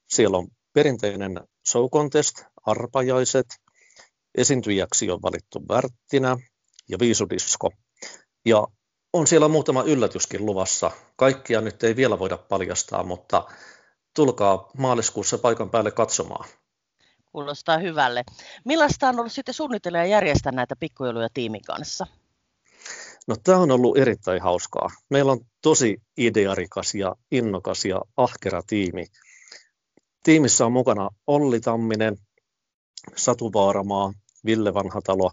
Siellä 0.08 0.38
on 0.38 0.48
perinteinen 0.74 1.42
show 1.70 1.90
contest, 1.90 2.44
arpajaiset, 2.66 3.48
esiintyjäksi 4.38 5.12
on 5.12 5.22
valittu 5.22 5.62
Värttinä 5.70 6.38
ja 6.90 7.00
Viisudisko. 7.00 7.72
Ja 8.46 8.68
on 9.14 9.28
siellä 9.28 9.48
muutama 9.48 9.84
yllätyskin 9.84 10.46
luvassa. 10.46 10.92
Kaikkia 11.16 11.62
nyt 11.62 11.84
ei 11.84 11.96
vielä 11.96 12.20
voida 12.20 12.38
paljastaa, 12.38 13.04
mutta 13.04 13.48
tulkaa 14.16 14.70
maaliskuussa 14.78 15.38
paikan 15.38 15.70
päälle 15.70 15.92
katsomaan. 15.92 16.50
Kuulostaa 17.32 17.78
hyvälle. 17.78 18.24
Millaista 18.66 19.10
on 19.10 19.20
ollut 19.20 19.32
sitten 19.32 19.54
suunnitella 19.54 19.98
ja 19.98 20.06
järjestää 20.06 20.52
näitä 20.52 20.76
pikkujouluja 20.80 21.30
tiimin 21.34 21.62
kanssa? 21.62 22.08
No 23.28 23.36
tämä 23.44 23.58
on 23.58 23.72
ollut 23.72 23.98
erittäin 23.98 24.42
hauskaa. 24.42 24.90
Meillä 25.10 25.32
on 25.32 25.40
tosi 25.62 25.98
idearikas 26.18 26.96
ja 26.96 27.16
innokas 27.32 27.86
ja 27.86 28.02
ahkera 28.18 28.62
tiimi. 28.68 29.06
Tiimissä 30.24 30.66
on 30.66 30.72
mukana 30.72 31.10
Olli 31.28 31.60
Tamminen, 31.60 32.18
Satu 33.16 33.54
Vaaramaa, 33.54 34.14
Ville 34.46 34.74
Vanhatalo 34.74 35.32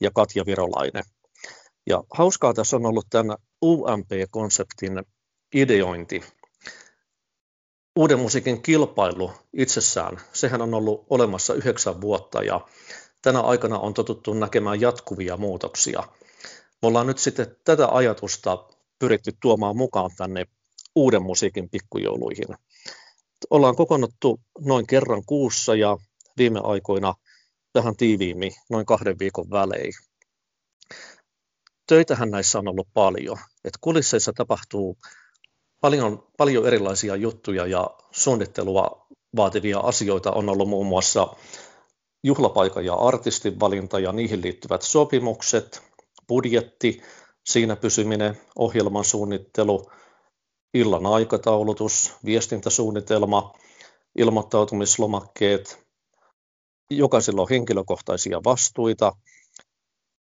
ja 0.00 0.10
Katja 0.14 0.46
Virolainen. 0.46 1.04
Ja 1.86 2.04
hauskaa 2.14 2.54
tässä 2.54 2.76
on 2.76 2.86
ollut 2.86 3.06
tämän 3.10 3.36
UMP-konseptin 3.64 5.02
ideointi. 5.54 6.24
Uuden 7.96 8.18
musiikin 8.18 8.62
kilpailu 8.62 9.32
itsessään, 9.52 10.20
sehän 10.32 10.62
on 10.62 10.74
ollut 10.74 11.06
olemassa 11.10 11.54
yhdeksän 11.54 12.00
vuotta 12.00 12.42
ja 12.42 12.60
tänä 13.22 13.40
aikana 13.40 13.78
on 13.78 13.94
totuttu 13.94 14.34
näkemään 14.34 14.80
jatkuvia 14.80 15.36
muutoksia. 15.36 16.02
Me 16.82 16.88
ollaan 16.88 17.06
nyt 17.06 17.18
sitten 17.18 17.56
tätä 17.64 17.88
ajatusta 17.88 18.68
pyritty 18.98 19.32
tuomaan 19.42 19.76
mukaan 19.76 20.10
tänne 20.16 20.46
uuden 20.94 21.22
musiikin 21.22 21.70
pikkujouluihin. 21.70 22.48
Ollaan 23.50 23.76
kokoonnuttu 23.76 24.40
noin 24.60 24.86
kerran 24.86 25.22
kuussa 25.26 25.74
ja 25.74 25.96
viime 26.38 26.60
aikoina 26.62 27.14
tähän 27.72 27.96
tiiviimmin 27.96 28.52
noin 28.70 28.86
kahden 28.86 29.18
viikon 29.18 29.50
välein 29.50 29.92
töitähän 31.86 32.30
näissä 32.30 32.58
on 32.58 32.68
ollut 32.68 32.88
paljon. 32.94 33.38
Et 33.64 33.74
kulisseissa 33.80 34.32
tapahtuu 34.32 34.96
paljon, 35.80 36.28
paljon 36.38 36.66
erilaisia 36.66 37.16
juttuja 37.16 37.66
ja 37.66 37.90
suunnittelua 38.10 39.06
vaativia 39.36 39.78
asioita 39.78 40.32
on 40.32 40.48
ollut 40.48 40.68
muun 40.68 40.86
muassa 40.86 41.36
juhlapaikan 42.24 42.84
ja 42.84 42.94
artistin 42.94 43.60
valinta 43.60 43.98
ja 44.00 44.12
niihin 44.12 44.42
liittyvät 44.42 44.82
sopimukset, 44.82 45.82
budjetti, 46.28 47.02
siinä 47.46 47.76
pysyminen, 47.76 48.40
ohjelman 48.58 49.04
suunnittelu, 49.04 49.90
illan 50.74 51.06
aikataulutus, 51.06 52.14
viestintäsuunnitelma, 52.24 53.52
ilmoittautumislomakkeet. 54.18 55.83
Jokaisella 56.90 57.42
on 57.42 57.48
henkilökohtaisia 57.50 58.40
vastuita, 58.44 59.12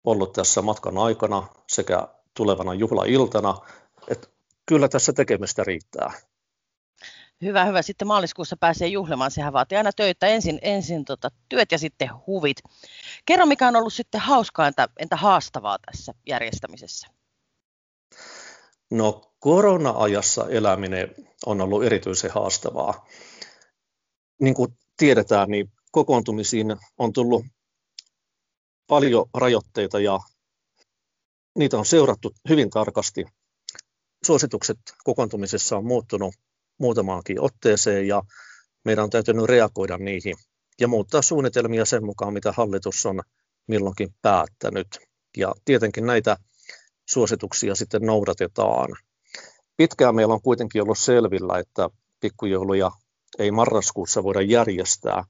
ollut 0.04 0.32
tässä 0.32 0.62
matkan 0.62 0.98
aikana 0.98 1.48
sekä 1.68 2.08
tulevana 2.36 2.74
juhlailtana, 2.74 3.58
että 4.08 4.28
kyllä 4.66 4.88
tässä 4.88 5.12
tekemistä 5.12 5.64
riittää. 5.64 6.12
Hyvä, 7.42 7.64
hyvä. 7.64 7.82
Sitten 7.82 8.08
maaliskuussa 8.08 8.56
pääsee 8.60 8.88
juhlimaan. 8.88 9.30
Sehän 9.30 9.52
vaatii 9.52 9.78
aina 9.78 9.92
töitä. 9.92 10.26
Ensin, 10.26 10.58
ensin 10.62 11.04
tota, 11.04 11.28
työt 11.48 11.72
ja 11.72 11.78
sitten 11.78 12.10
huvit. 12.26 12.56
Kerro, 13.26 13.46
mikä 13.46 13.68
on 13.68 13.76
ollut 13.76 13.92
sitten 13.92 14.20
hauskaa 14.20 14.66
entä, 14.66 14.88
entä 14.96 15.16
haastavaa 15.16 15.78
tässä 15.86 16.14
järjestämisessä? 16.26 17.08
No 18.90 19.32
korona-ajassa 19.38 20.46
eläminen 20.48 21.14
on 21.46 21.60
ollut 21.60 21.84
erityisen 21.84 22.30
haastavaa. 22.30 23.06
Niin 24.40 24.54
kuin 24.54 24.78
tiedetään, 24.96 25.48
niin 25.48 25.72
kokoontumisiin 25.94 26.76
on 26.98 27.12
tullut 27.12 27.46
paljon 28.86 29.26
rajoitteita 29.34 30.00
ja 30.00 30.20
niitä 31.58 31.78
on 31.78 31.86
seurattu 31.86 32.34
hyvin 32.48 32.70
tarkasti. 32.70 33.24
Suositukset 34.26 34.78
kokoontumisessa 35.04 35.76
on 35.76 35.86
muuttunut 35.86 36.34
muutamaankin 36.80 37.40
otteeseen 37.40 38.08
ja 38.08 38.22
meidän 38.84 39.04
on 39.04 39.10
täytynyt 39.10 39.44
reagoida 39.44 39.98
niihin 39.98 40.36
ja 40.80 40.88
muuttaa 40.88 41.22
suunnitelmia 41.22 41.84
sen 41.84 42.04
mukaan, 42.04 42.32
mitä 42.32 42.52
hallitus 42.52 43.06
on 43.06 43.22
milloinkin 43.68 44.14
päättänyt. 44.22 44.98
Ja 45.36 45.54
tietenkin 45.64 46.06
näitä 46.06 46.36
suosituksia 47.10 47.74
sitten 47.74 48.02
noudatetaan. 48.02 48.88
Pitkään 49.76 50.14
meillä 50.14 50.34
on 50.34 50.42
kuitenkin 50.42 50.82
ollut 50.82 50.98
selvillä, 50.98 51.58
että 51.58 51.88
pikkujouluja 52.20 52.90
ei 53.38 53.50
marraskuussa 53.50 54.22
voida 54.22 54.42
järjestää, 54.42 55.24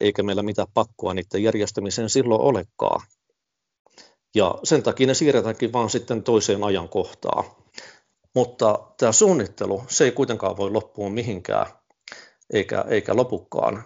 eikä 0.00 0.22
meillä 0.22 0.42
mitään 0.42 0.68
pakkoa 0.74 1.14
niiden 1.14 1.42
järjestämiseen 1.42 2.10
silloin 2.10 2.40
olekaan. 2.40 3.06
Ja 4.34 4.58
sen 4.64 4.82
takia 4.82 5.06
ne 5.06 5.14
siirretäänkin 5.14 5.72
vaan 5.72 5.90
sitten 5.90 6.22
toiseen 6.22 6.64
ajankohtaan. 6.64 7.44
Mutta 8.34 8.92
tämä 8.98 9.12
suunnittelu, 9.12 9.84
se 9.88 10.04
ei 10.04 10.12
kuitenkaan 10.12 10.56
voi 10.56 10.70
loppua 10.70 11.10
mihinkään, 11.10 11.66
eikä, 12.52 12.84
eikä 12.88 13.16
lopukkaan. 13.16 13.84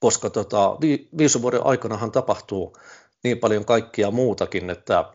Koska 0.00 0.30
tota, 0.30 0.76
vi, 0.80 1.08
viisi 1.18 1.42
vuoden 1.42 1.66
aikanahan 1.66 2.12
tapahtuu 2.12 2.76
niin 3.24 3.38
paljon 3.38 3.64
kaikkia 3.64 4.10
muutakin, 4.10 4.70
että 4.70 5.12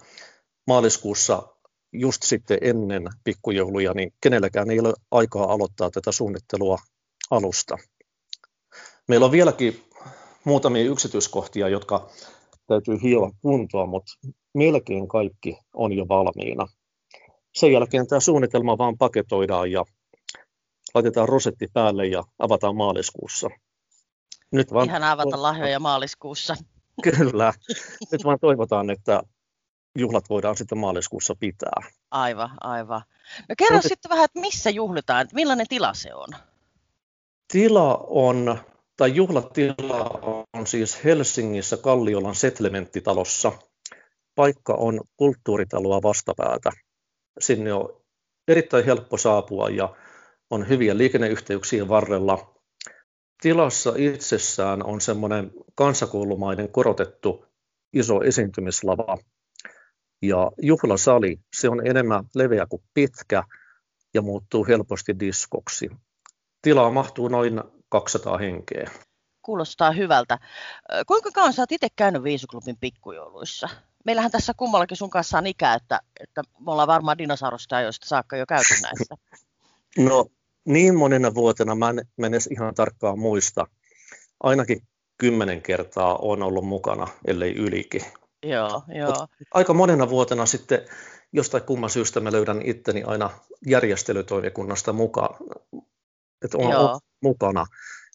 maaliskuussa 0.67 1.47
just 1.93 2.24
sitten 2.24 2.57
ennen 2.62 3.09
pikkujouluja, 3.24 3.93
niin 3.93 4.13
kenelläkään 4.21 4.71
ei 4.71 4.79
ole 4.79 4.93
aikaa 5.12 5.51
aloittaa 5.51 5.91
tätä 5.91 6.12
suunnittelua 6.12 6.77
alusta. 7.31 7.77
Meillä 9.07 9.25
on 9.25 9.31
vieläkin 9.31 9.83
muutamia 10.43 10.83
yksityiskohtia, 10.83 11.69
jotka 11.69 12.09
täytyy 12.67 13.01
hioa 13.01 13.31
kuntoon, 13.41 13.89
mutta 13.89 14.12
melkein 14.53 15.07
kaikki 15.07 15.57
on 15.74 15.93
jo 15.93 16.07
valmiina. 16.07 16.67
Sen 17.53 17.71
jälkeen 17.71 18.07
tämä 18.07 18.19
suunnitelma 18.19 18.77
vaan 18.77 18.97
paketoidaan 18.97 19.71
ja 19.71 19.85
laitetaan 20.93 21.29
rosetti 21.29 21.67
päälle 21.74 22.07
ja 22.07 22.24
avataan 22.39 22.75
maaliskuussa. 22.75 23.50
Nyt 24.51 24.74
vaan 24.74 24.88
Ihan 24.88 25.03
avata 25.03 25.41
lahjoja 25.41 25.79
maaliskuussa. 25.79 26.55
Kyllä. 27.03 27.53
Nyt 28.12 28.24
vaan 28.24 28.39
toivotaan, 28.41 28.89
että 28.89 29.24
juhlat 29.97 30.29
voidaan 30.29 30.57
sitten 30.57 30.77
maaliskuussa 30.77 31.35
pitää. 31.39 31.81
Aivan, 32.12 32.50
aivan. 32.62 33.01
No 33.50 33.55
kerro 33.57 33.75
Roset... 33.75 33.89
sitten 33.89 34.09
vähän, 34.09 34.25
että 34.25 34.39
missä 34.39 34.69
juhlitaan, 34.69 35.27
millainen 35.33 35.67
tila 35.69 35.93
se 35.93 36.13
on? 36.13 36.27
Tila 37.51 37.97
on 38.07 38.59
tai 38.97 39.15
juhlatila 39.15 40.45
on 40.53 40.67
siis 40.67 41.03
Helsingissä 41.03 41.77
Kalliolan 41.77 42.35
settlementtitalossa. 42.35 43.51
Paikka 44.35 44.73
on 44.73 45.01
kulttuuritaloa 45.17 46.01
vastapäätä. 46.01 46.71
Sinne 47.39 47.73
on 47.73 48.01
erittäin 48.47 48.85
helppo 48.85 49.17
saapua 49.17 49.69
ja 49.69 49.95
on 50.49 50.69
hyviä 50.69 50.97
liikenneyhteyksiä 50.97 51.87
varrella. 51.87 52.55
tilassa 53.41 53.93
itsessään 53.97 54.85
on 54.85 55.01
semmoinen 55.01 55.51
kansakoulumainen 55.75 56.71
korotettu 56.71 57.45
iso 57.93 58.21
esiintymislava. 58.21 59.17
Ja 60.21 60.51
juhlasali, 60.61 61.37
se 61.55 61.69
on 61.69 61.87
enemmän 61.87 62.23
leveä 62.35 62.65
kuin 62.69 62.83
pitkä 62.93 63.43
ja 64.13 64.21
muuttuu 64.21 64.67
helposti 64.67 65.19
diskoksi. 65.19 65.89
Tilaa 66.61 66.91
mahtuu 66.91 67.27
noin 67.27 67.61
200 67.99 68.37
henkeä. 68.37 68.91
Kuulostaa 69.41 69.91
hyvältä. 69.91 70.39
Kuinka 71.07 71.31
kauan 71.31 71.53
sä 71.53 71.61
oot 71.61 71.71
itse 71.71 71.87
käynyt 71.95 72.23
Viisuklubin 72.23 72.77
pikkujouluissa? 72.79 73.69
Meillähän 74.05 74.31
tässä 74.31 74.53
kummallakin 74.57 74.97
sun 74.97 75.09
kanssa 75.09 75.37
on 75.37 75.47
ikää, 75.47 75.73
että, 75.73 75.99
että 76.19 76.41
me 76.59 76.71
ollaan 76.71 76.87
varmaan 76.87 77.17
dinosaurusta 77.17 77.75
ajoista 77.75 78.07
saakka 78.07 78.37
jo 78.37 78.45
käyty 78.45 78.73
näissä. 78.81 79.15
No 79.97 80.25
niin 80.65 80.95
monena 80.95 81.33
vuotena 81.33 81.75
mä 81.75 81.89
en, 81.89 81.99
en 82.17 82.33
edes 82.33 82.47
ihan 82.47 82.75
tarkkaan 82.75 83.19
muista. 83.19 83.67
Ainakin 84.43 84.81
kymmenen 85.17 85.61
kertaa 85.61 86.17
on 86.17 86.43
ollut 86.43 86.65
mukana, 86.65 87.07
ellei 87.27 87.53
ylikin. 87.53 88.01
Joo, 88.43 88.83
joo. 88.99 89.07
Mut 89.07 89.29
aika 89.53 89.73
monena 89.73 90.09
vuotena 90.09 90.45
sitten 90.45 90.85
jostain 91.33 91.63
kumman 91.63 91.89
syystä 91.89 92.19
mä 92.19 92.31
löydän 92.31 92.61
itteni 92.63 93.03
aina 93.03 93.29
järjestelytoimikunnasta 93.67 94.93
mukaan, 94.93 95.35
että 96.41 96.57
on 96.57 96.71
Joo. 96.71 96.99
mukana. 97.21 97.65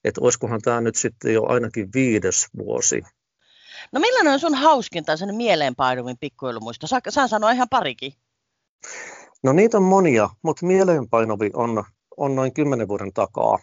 Että 0.05 0.21
olisikohan 0.21 0.61
tämä 0.61 0.81
nyt 0.81 0.97
sitten 0.97 1.35
jo 1.35 1.47
ainakin 1.47 1.89
viides 1.95 2.47
vuosi. 2.59 3.03
No 3.93 4.01
millainen 4.01 4.33
on 4.33 4.41
sun 4.41 4.55
hauskin 4.55 5.05
tai 5.05 5.19
sen 5.19 5.35
mieleenpainuvin 5.35 6.19
pikkuilumuisto? 6.21 6.87
Saa, 6.87 7.01
saan 7.09 7.29
sanoa 7.29 7.51
ihan 7.51 7.69
parikin. 7.69 8.13
No 9.43 9.53
niitä 9.53 9.77
on 9.77 9.83
monia, 9.83 10.31
mutta 10.43 10.67
mieleenpainuvi 10.67 11.51
on, 11.55 11.85
on 12.17 12.35
noin 12.35 12.55
kymmenen 12.55 12.89
vuoden 12.89 13.13
takaa. 13.13 13.59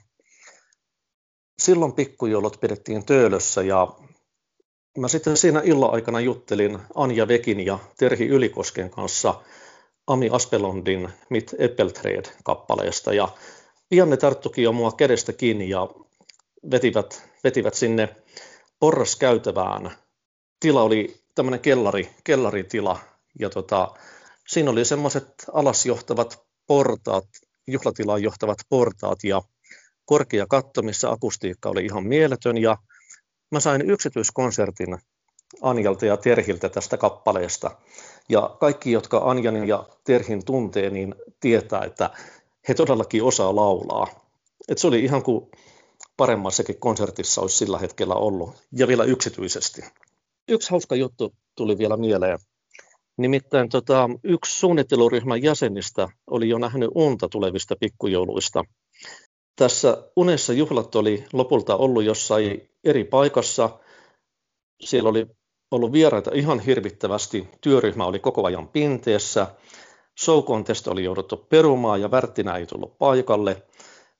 Silloin 1.59 1.93
pikkujoulut 1.93 2.59
pidettiin 2.59 3.05
Töölössä 3.05 3.61
ja 3.61 3.87
mä 4.97 5.07
sitten 5.07 5.37
siinä 5.37 5.61
illan 5.63 5.93
aikana 5.93 6.19
juttelin 6.19 6.79
Anja 6.95 7.27
Vekin 7.27 7.65
ja 7.65 7.79
Terhi 7.97 8.27
Ylikosken 8.27 8.89
kanssa 8.89 9.41
Ami 10.07 10.29
Aspelondin 10.29 11.09
Mit 11.29 11.55
Eppeltred-kappaleesta 11.59 13.13
ja 13.13 13.29
pian 13.89 14.09
ne 14.09 14.17
tarttukin 14.17 14.63
jo 14.63 14.71
mua 14.71 14.91
kädestä 14.91 15.33
kiinni 15.33 15.69
ja 15.69 15.87
vetivät, 16.71 17.29
vetivät 17.43 17.73
sinne 17.73 18.15
porraskäytävään. 18.79 19.91
Tila 20.59 20.83
oli 20.83 21.21
tämmöinen 21.35 21.59
kellari, 21.59 22.09
kellaritila 22.23 22.99
ja 23.39 23.49
tota, 23.49 23.91
siinä 24.47 24.71
oli 24.71 24.85
semmoiset 24.85 25.27
alasjohtavat 25.53 26.43
portaat, 26.67 27.27
juhlatilaan 27.67 28.23
johtavat 28.23 28.57
portaat 28.69 29.23
ja 29.23 29.41
korkea 30.05 30.45
katto, 30.49 30.81
missä 30.81 31.11
akustiikka 31.11 31.69
oli 31.69 31.85
ihan 31.85 32.03
mieletön 32.03 32.57
ja 32.57 32.77
mä 33.51 33.59
sain 33.59 33.89
yksityiskonsertin 33.89 34.97
Anjalta 35.61 36.05
ja 36.05 36.17
Terhiltä 36.17 36.69
tästä 36.69 36.97
kappaleesta. 36.97 37.71
Ja 38.29 38.57
kaikki, 38.59 38.91
jotka 38.91 39.17
Anjan 39.17 39.67
ja 39.67 39.89
Terhin 40.03 40.45
tuntee, 40.45 40.89
niin 40.89 41.15
tietää, 41.39 41.83
että 41.83 42.09
he 42.67 42.73
todellakin 42.73 43.23
osaa 43.23 43.55
laulaa. 43.55 44.07
Et 44.67 44.77
se 44.77 44.87
oli 44.87 45.03
ihan 45.03 45.23
kuin 45.23 45.51
paremmassakin 46.17 46.79
konsertissa 46.79 47.41
olisi 47.41 47.57
sillä 47.57 47.79
hetkellä 47.79 48.15
ollut, 48.15 48.55
ja 48.71 48.87
vielä 48.87 49.03
yksityisesti. 49.03 49.81
Yksi 50.47 50.71
hauska 50.71 50.95
juttu 50.95 51.33
tuli 51.55 51.77
vielä 51.77 51.97
mieleen. 51.97 52.39
Nimittäin 53.17 53.69
tota, 53.69 54.09
yksi 54.23 54.59
suunnitteluryhmän 54.59 55.43
jäsenistä 55.43 56.07
oli 56.27 56.49
jo 56.49 56.57
nähnyt 56.57 56.89
unta 56.95 57.29
tulevista 57.29 57.75
pikkujouluista. 57.79 58.63
Tässä 59.55 60.03
unessa 60.15 60.53
juhlat 60.53 60.95
oli 60.95 61.25
lopulta 61.33 61.75
ollut 61.75 62.03
jossain 62.03 62.69
eri 62.83 63.03
paikassa. 63.03 63.79
Siellä 64.81 65.09
oli 65.09 65.25
ollut 65.71 65.91
vieraita 65.91 66.31
ihan 66.33 66.59
hirvittävästi. 66.59 67.47
Työryhmä 67.61 68.05
oli 68.05 68.19
koko 68.19 68.45
ajan 68.45 68.67
pinteessä. 68.67 69.47
Show 70.19 70.43
contest 70.43 70.87
oli 70.87 71.03
jouduttu 71.03 71.37
perumaan 71.37 72.01
ja 72.01 72.11
Värttinä 72.11 72.55
ei 72.55 72.65
tullut 72.65 72.97
paikalle. 72.97 73.63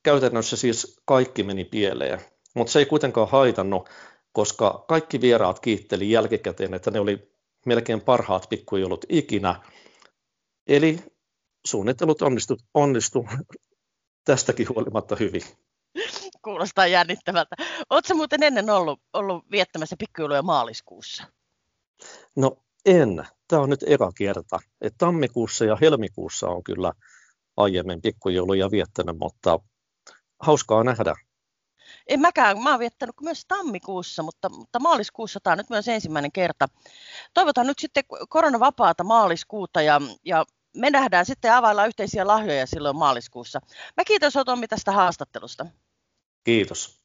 Käytännössä 0.04 0.58
siis 0.58 1.02
kaikki 1.06 1.44
meni 1.44 1.66
pieleen, 1.66 2.22
mutta 2.56 2.74
se 2.74 2.80
ei 2.80 2.86
kuitenkaan 2.86 3.30
haitannut, 3.30 3.90
koska 4.32 4.86
kaikki 4.88 5.22
vieraat 5.22 5.60
kiitteli 5.60 6.12
jälkikäteen, 6.12 6.74
että 6.74 6.92
ne 6.92 7.00
oli 7.00 7.32
melkein 7.66 8.02
parhaat 8.02 8.50
pikkujoulut 8.50 9.06
ikinä. 9.10 9.62
Eli 10.68 11.00
suunnittelut 11.68 12.22
onnistu, 12.22 12.58
onnistu 12.74 13.26
tästäkin 14.26 14.70
huolimatta 14.70 15.16
hyvin. 15.16 15.42
Kuulostaa 16.42 16.88
jännittävältä. 16.88 17.56
Oletko 17.90 18.14
muuten 18.14 18.44
ennen 18.44 18.70
ollut, 18.70 19.02
ollut 19.14 19.52
viettämässä 19.52 19.96
pikkujouluja 20.00 20.42
maaliskuussa? 20.42 21.24
No 22.36 22.58
en. 22.86 23.28
Tämä 23.48 23.62
on 23.62 23.70
nyt 23.70 23.84
eka 23.88 24.12
kerta. 24.18 24.60
Et 24.82 24.94
tammikuussa 24.98 25.66
ja 25.66 25.78
helmikuussa 25.82 26.48
on 26.48 26.64
kyllä 26.64 26.94
aiemmin 27.58 28.02
pikkujouluja 28.02 28.72
viettänyt, 28.72 29.18
mutta 29.20 29.60
hauskaa 30.40 30.84
nähdä. 30.84 31.16
En 32.08 32.20
mäkään, 32.20 32.64
mä 32.64 32.72
oon 32.72 32.80
viettänyt 32.80 33.16
myös 33.22 33.46
tammikuussa, 33.48 34.24
mutta, 34.24 34.50
mutta 34.50 34.80
maaliskuussa 34.80 35.40
tämä 35.44 35.52
on 35.52 35.58
nyt 35.58 35.70
myös 35.70 35.88
ensimmäinen 35.88 36.32
kerta. 36.32 36.68
Toivotaan 37.34 37.68
nyt 37.68 37.80
sitten 37.80 38.04
koronavapaata 38.30 39.04
maaliskuuta 39.04 39.82
ja, 39.82 40.02
ja 40.26 40.46
me 40.76 40.90
nähdään 40.90 41.26
sitten 41.26 41.54
availla 41.54 41.86
yhteisiä 41.86 42.28
lahjoja 42.28 42.68
silloin 42.68 42.98
maaliskuussa. 42.98 43.60
Mä 43.98 44.04
kiitos 44.04 44.34
Tommi 44.46 44.68
tästä 44.68 44.92
haastattelusta. 44.92 45.66
Kiitos. 46.44 47.02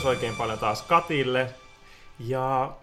Kiitos 0.00 0.16
oikein 0.16 0.36
paljon 0.36 0.58
taas 0.58 0.82
Katille. 0.82 1.54
Ja 2.18 2.76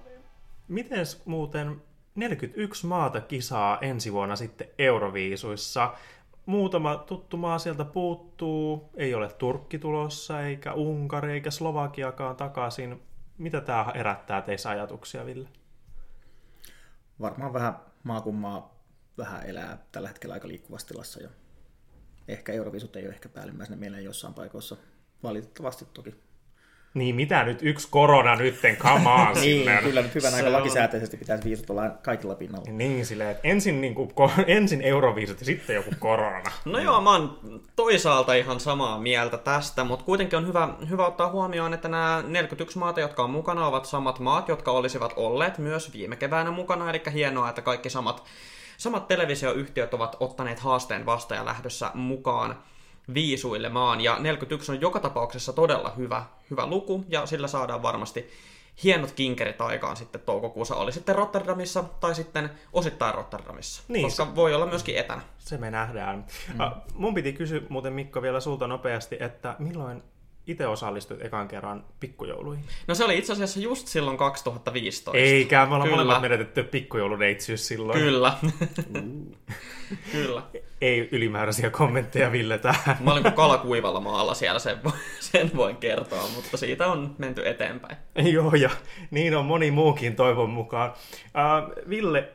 miten 0.68 1.06
muuten 1.26 1.82
41 2.16 2.88
maata 2.88 3.22
kisaa 3.22 3.78
ensi 3.82 4.14
vuonna 4.14 4.36
sitten 4.36 4.68
Euroviisuissa. 4.78 5.94
Muutama 6.46 6.96
tuttu 6.96 7.38
maa 7.38 7.60
sieltä 7.60 7.86
puuttuu. 7.86 8.90
Ei 8.96 9.14
ole 9.14 9.30
Turkki 9.30 9.80
tulossa, 9.80 10.42
eikä 10.42 10.74
Unkari, 10.74 11.32
eikä 11.34 11.52
Slovakiakaan 11.52 12.36
takaisin. 12.36 13.04
Mitä 13.38 13.62
tämä 13.62 13.92
herättää 13.96 14.42
teissä 14.42 14.70
ajatuksia, 14.70 15.26
Ville? 15.26 15.50
Varmaan 17.22 17.54
vähän 17.54 17.80
maa 18.04 18.22
kuin 18.22 18.36
maa 18.36 18.76
vähän 19.18 19.46
elää 19.46 19.86
tällä 19.92 20.08
hetkellä 20.08 20.34
aika 20.34 20.48
liikkuvassa 20.48 20.88
tilassa. 20.88 21.20
Ehkä 22.28 22.54
Euroviisut 22.54 22.96
ei 22.96 23.06
ole 23.06 23.14
ehkä 23.14 23.30
päällimmäisenä 23.30 23.78
mieleen 23.78 24.04
jossain 24.04 24.34
paikoissa. 24.34 24.78
Valitettavasti 25.24 25.86
toki 25.94 26.27
niin 26.98 27.16
mitä 27.16 27.44
nyt 27.44 27.60
yksi 27.62 27.88
korona 27.92 28.36
nytten, 28.36 28.78
come 28.78 29.10
on. 29.10 29.34
niin, 29.42 29.70
kyllä 29.84 30.02
nyt 30.02 30.16
hyvän 30.16 30.34
aika 30.34 30.52
lakisääteisesti 30.52 31.18
pitäisi 31.18 31.44
viisut 31.44 31.70
olla 31.70 31.90
kaikilla 31.90 32.36
pinnalla. 32.36 32.72
Niin, 32.72 33.06
silleen, 33.06 33.30
että 33.30 33.48
ensin, 33.48 33.82
niin 33.82 33.96
kuin, 33.96 34.12
ensin 34.48 34.82
euroviisut 34.82 35.40
ja 35.40 35.46
sitten 35.46 35.76
joku 35.76 35.92
korona. 36.00 36.52
No 36.66 36.80
joo, 36.80 37.02
mä 37.02 37.12
oon 37.12 37.40
toisaalta 37.76 38.34
ihan 38.34 38.60
samaa 38.60 39.00
mieltä 39.00 39.38
tästä, 39.38 39.84
mutta 39.84 40.06
kuitenkin 40.06 40.38
on 40.38 40.48
hyvä, 40.48 40.70
hyvä 40.90 41.08
ottaa 41.08 41.32
huomioon, 41.32 41.74
että 41.74 41.88
nämä 41.88 42.24
41 42.28 42.78
maata, 42.78 43.00
jotka 43.00 43.24
on 43.24 43.30
mukana, 43.30 43.68
ovat 43.68 43.86
samat 43.86 44.20
maat, 44.20 44.48
jotka 44.48 44.72
olisivat 44.72 45.14
olleet 45.16 45.58
myös 45.58 45.94
viime 45.94 46.16
keväänä 46.16 46.52
mukana, 46.52 46.90
eli 46.90 47.02
hienoa, 47.14 47.50
että 47.50 47.62
kaikki 47.62 47.90
samat, 47.90 48.24
samat 48.78 49.08
televisioyhtiöt 49.08 49.94
ovat 49.94 50.18
ottaneet 50.20 50.60
haasteen 50.60 51.06
vasta 51.06 51.36
ja 51.36 51.46
lähdössä 51.46 51.92
mukaan 51.94 52.56
viisuilemaan. 53.14 54.02
Ja 54.02 54.18
41 54.20 54.72
on 54.72 54.82
joka 54.82 55.00
tapauksessa 55.00 55.54
todella 55.54 55.94
hyvä, 55.98 56.26
hyvä 56.50 56.66
luku, 56.66 57.06
ja 57.10 57.26
sillä 57.26 57.48
saadaan 57.48 57.82
varmasti 57.82 58.30
hienot 58.84 59.12
kinkerit 59.12 59.62
aikaan 59.62 59.98
sitten 59.98 60.22
toukokuussa, 60.22 60.76
oli 60.76 60.92
sitten 60.92 61.16
Rotterdamissa 61.16 61.84
tai 62.00 62.16
sitten 62.16 62.50
osittain 62.74 63.16
Rotterdamissa, 63.16 63.84
niin, 63.88 64.04
koska 64.04 64.26
se, 64.26 64.36
voi 64.36 64.54
olla 64.54 64.66
myöskin 64.66 64.98
etänä. 64.98 65.22
Se 65.38 65.58
me 65.58 65.72
nähdään. 65.72 66.26
Mm. 66.54 66.60
Uh, 66.60 66.72
mun 66.94 67.14
piti 67.14 67.34
kysyä 67.34 67.62
muuten 67.70 67.94
Mikko 67.94 68.22
vielä 68.22 68.40
sulta 68.40 68.68
nopeasti, 68.68 69.18
että 69.20 69.56
milloin 69.60 70.04
itse 70.48 70.68
osallistuit 70.68 71.26
ekan 71.26 71.48
kerran 71.48 71.86
pikkujouluihin? 72.00 72.66
No 72.88 72.96
se 72.96 73.04
oli 73.04 73.18
itse 73.18 73.34
asiassa 73.34 73.60
just 73.60 73.88
silloin 73.88 74.18
2015. 74.18 75.18
Eikä, 75.18 75.66
me 75.66 75.76
ollaan 75.76 75.90
molemmat 75.90 76.22
menetetty 76.22 76.64
pikkujouluneitsyys 76.64 77.68
silloin. 77.68 78.00
Kyllä. 78.00 78.38
Kyllä. 80.12 80.42
Ei 80.82 81.10
ylimääräisiä 81.12 81.70
kommentteja 81.70 82.32
Ville 82.32 82.58
tähän. 82.58 82.98
Mä 83.04 83.12
olin 83.12 83.24
kuin 83.24 83.34
kala 83.34 83.58
kuivalla 83.58 84.00
maalla 84.00 84.34
siellä, 84.34 84.60
sen, 84.60 84.78
sen 85.20 85.52
voin 85.56 85.78
kertoa, 85.78 86.28
mutta 86.36 86.58
siitä 86.58 86.88
on 86.88 87.16
menty 87.18 87.48
eteenpäin. 87.48 87.98
Joo, 88.16 88.56
ja 88.56 88.70
niin 89.12 89.36
on 89.36 89.46
moni 89.46 89.72
muukin 89.72 90.16
toivon 90.16 90.50
mukaan. 90.50 90.92
Uh, 90.92 91.90
Ville, 91.90 92.30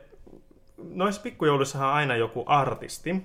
noissa 0.77 1.21
pikkujouluissahan 1.21 1.87
on 1.87 1.93
aina 1.93 2.15
joku 2.15 2.43
artisti. 2.47 3.15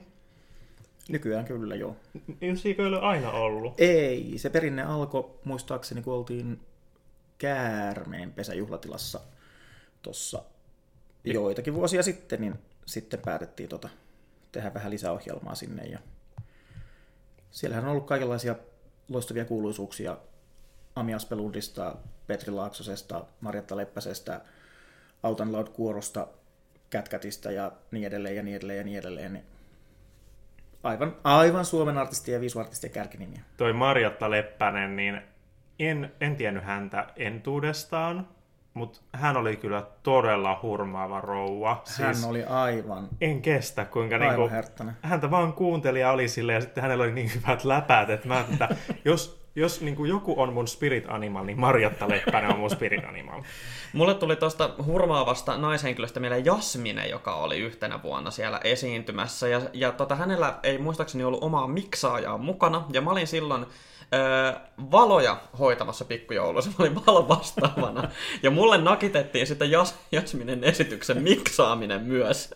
Nykyään 1.09 1.45
kyllä, 1.45 1.75
joo. 1.75 1.97
Eikö 2.65 2.87
ole 2.87 3.01
aina 3.01 3.31
ollut? 3.31 3.75
Ei, 3.79 4.33
se 4.37 4.51
perinne 4.51 4.83
alkoi 4.83 5.31
muistaakseni, 5.45 6.03
kun 6.03 6.15
oltiin 6.15 6.61
Käärmeen 7.39 8.33
pesäjuhlatilassa 8.33 9.21
tuossa 10.03 10.43
joitakin 11.25 11.75
vuosia 11.75 12.03
sitten, 12.03 12.41
niin 12.41 12.55
sitten 12.87 13.21
päätettiin 13.25 13.69
tota, 13.69 13.89
tehdä 14.53 14.75
vähän 14.75 14.91
lisäohjelmaa 14.91 15.55
sinne. 15.55 15.85
Ja 15.85 15.99
siellähän 17.51 17.85
on 17.85 17.91
ollut 17.91 18.07
kaikenlaisia 18.07 18.57
loistavia 19.09 19.45
kuuluisuuksia 19.45 20.17
Ami 20.97 21.15
Aspelundista, 21.15 21.97
Petri 22.27 22.53
Laaksosesta, 22.53 23.25
Marjatta 23.41 23.77
Leppäsestä, 23.77 24.41
Autan 25.23 25.53
Loud 25.53 25.69
Kuorosta, 25.69 26.29
Kätkätistä 26.91 27.51
ja 27.51 27.73
niin 27.91 28.05
edelleen 28.05 28.37
ja 28.37 28.43
niin 28.43 28.57
edelleen 28.57 28.79
ja 28.79 28.85
niin 28.85 28.99
edelleen. 28.99 29.33
Niin 29.33 29.45
aivan, 30.83 31.17
aivan 31.25 31.65
Suomen 31.65 31.99
artistien 31.99 32.35
ja 32.35 32.41
visuartistien 32.41 32.93
kärkinimiä. 32.93 33.41
Toi 33.57 33.73
Marjatta 33.73 34.31
Leppänen, 34.31 34.97
niin 34.97 35.21
en, 35.79 36.13
en 36.21 36.37
tiennyt 36.37 36.65
häntä 36.65 37.07
entuudestaan, 37.17 38.29
mutta 38.75 39.01
hän 39.13 39.37
oli 39.37 39.57
kyllä 39.57 39.87
todella 40.03 40.59
hurmaava 40.63 41.21
rouva. 41.21 41.83
Hän 41.99 42.15
siis 42.15 42.27
oli 42.27 42.45
aivan... 42.45 43.09
En 43.21 43.43
kestä, 43.43 43.85
kuinka 43.85 44.15
aivan 44.15 44.51
niinku, 44.51 44.95
häntä 45.03 45.31
vaan 45.31 45.53
kuunteli 45.53 46.01
ja 46.01 46.13
oli 46.13 46.29
sille, 46.29 46.53
ja 46.53 46.61
sitten 46.61 46.83
hänellä 46.83 47.05
oli 47.05 47.13
niin 47.13 47.31
hyvät 47.35 47.65
läpäät, 47.65 48.11
että 48.11 48.29
mä, 48.29 48.45
että 48.53 48.69
jos, 49.05 49.38
jos 49.59 49.81
niin 49.81 49.97
kuin 49.97 50.09
joku 50.09 50.35
on 50.41 50.53
mun 50.53 50.69
spirit 50.69 51.05
animal, 51.09 51.45
niin 51.45 51.61
Marjatta 51.61 52.09
Leppänen 52.09 52.53
on 52.53 52.59
mun 52.59 52.71
spirit 52.71 53.05
animal. 53.05 53.43
Mulle 53.93 54.15
tuli 54.15 54.37
tuosta 54.37 54.71
hurmaavasta 54.87 55.57
naishenkilöstä 55.57 56.21
mieleen 56.21 56.45
Jasmine, 56.45 57.07
joka 57.07 57.35
oli 57.35 57.59
yhtenä 57.59 58.03
vuonna 58.03 58.31
siellä 58.31 58.61
esiintymässä. 58.65 59.49
Ja, 59.49 59.61
ja 59.73 59.93
tota, 59.93 60.15
hänellä 60.15 60.59
ei 60.63 60.79
muistaakseni 60.79 61.25
ollut 61.25 61.43
omaa 61.43 61.67
miksaajaa 61.67 62.39
mukana. 62.39 62.85
Ja 62.93 63.01
mä 63.01 63.11
olin 63.11 63.27
silloin 63.27 63.67
öö, 64.15 64.53
valoja 64.91 65.41
hoitamassa 65.59 66.05
pikkujouluissa. 66.05 66.71
Mä 66.71 66.77
olin 66.79 67.07
valon 67.07 67.29
vastaavana. 67.29 68.11
ja 68.43 68.51
mulle 68.51 68.79
nakitettiin 68.79 69.47
sitten 69.47 69.71
Jas, 69.71 69.95
Jasminen 70.13 70.65
esityksen 70.65 71.23
miksaaminen 71.23 72.03
myös, 72.03 72.55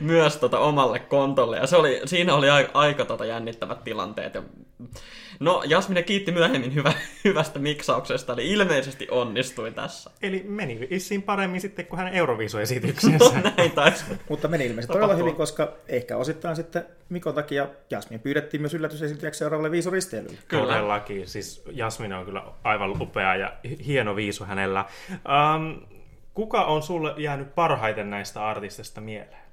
myös 0.00 0.36
tota 0.36 0.58
omalle 0.58 0.98
kontolle. 0.98 1.56
Ja 1.56 1.66
se 1.66 1.76
oli, 1.76 2.00
siinä 2.04 2.34
oli 2.34 2.50
aika, 2.50 2.70
aika 2.74 3.04
tota 3.04 3.24
jännittävät 3.24 3.84
tilanteet. 3.84 4.34
Ja 4.34 4.42
No, 5.40 5.62
Jasmine 5.66 6.02
kiitti 6.02 6.32
myöhemmin 6.32 6.74
hyvä, 6.74 6.92
hyvästä 7.24 7.58
miksauksesta, 7.58 8.32
eli 8.32 8.50
ilmeisesti 8.50 9.08
onnistui 9.10 9.70
tässä. 9.70 10.10
Eli 10.22 10.44
meni 10.48 10.88
vissiin 10.90 11.22
paremmin 11.22 11.60
sitten 11.60 11.86
kuin 11.86 11.98
hänen 11.98 12.14
Euroviisuesityksensä. 12.14 13.24
No, 13.24 13.52
näin 13.56 13.70
taisi. 13.70 14.04
Mutta 14.30 14.48
meni 14.48 14.66
ilmeisesti 14.66 14.92
todella 14.92 15.14
hyvin, 15.14 15.34
koska 15.36 15.72
ehkä 15.88 16.16
osittain 16.16 16.56
sitten 16.56 16.86
Mikon 17.08 17.34
takia 17.34 17.68
Jasmin 17.90 18.20
pyydettiin 18.20 18.60
myös 18.60 18.74
yllätysesityjäksi 18.74 19.38
seuraavalle 19.38 19.70
viisuristeilylle. 19.70 20.38
Kyllä. 20.48 20.62
Todellakin. 20.84 21.28
Siis 21.28 21.62
Jasmin 21.70 22.12
on 22.12 22.24
kyllä 22.24 22.44
aivan 22.64 23.02
upea 23.02 23.36
ja 23.36 23.56
hieno 23.86 24.16
viisu 24.16 24.44
hänellä. 24.44 24.84
Um, 25.10 25.86
kuka 26.34 26.64
on 26.64 26.82
sulle 26.82 27.14
jäänyt 27.16 27.54
parhaiten 27.54 28.10
näistä 28.10 28.46
artistista 28.48 29.00
mieleen? 29.00 29.44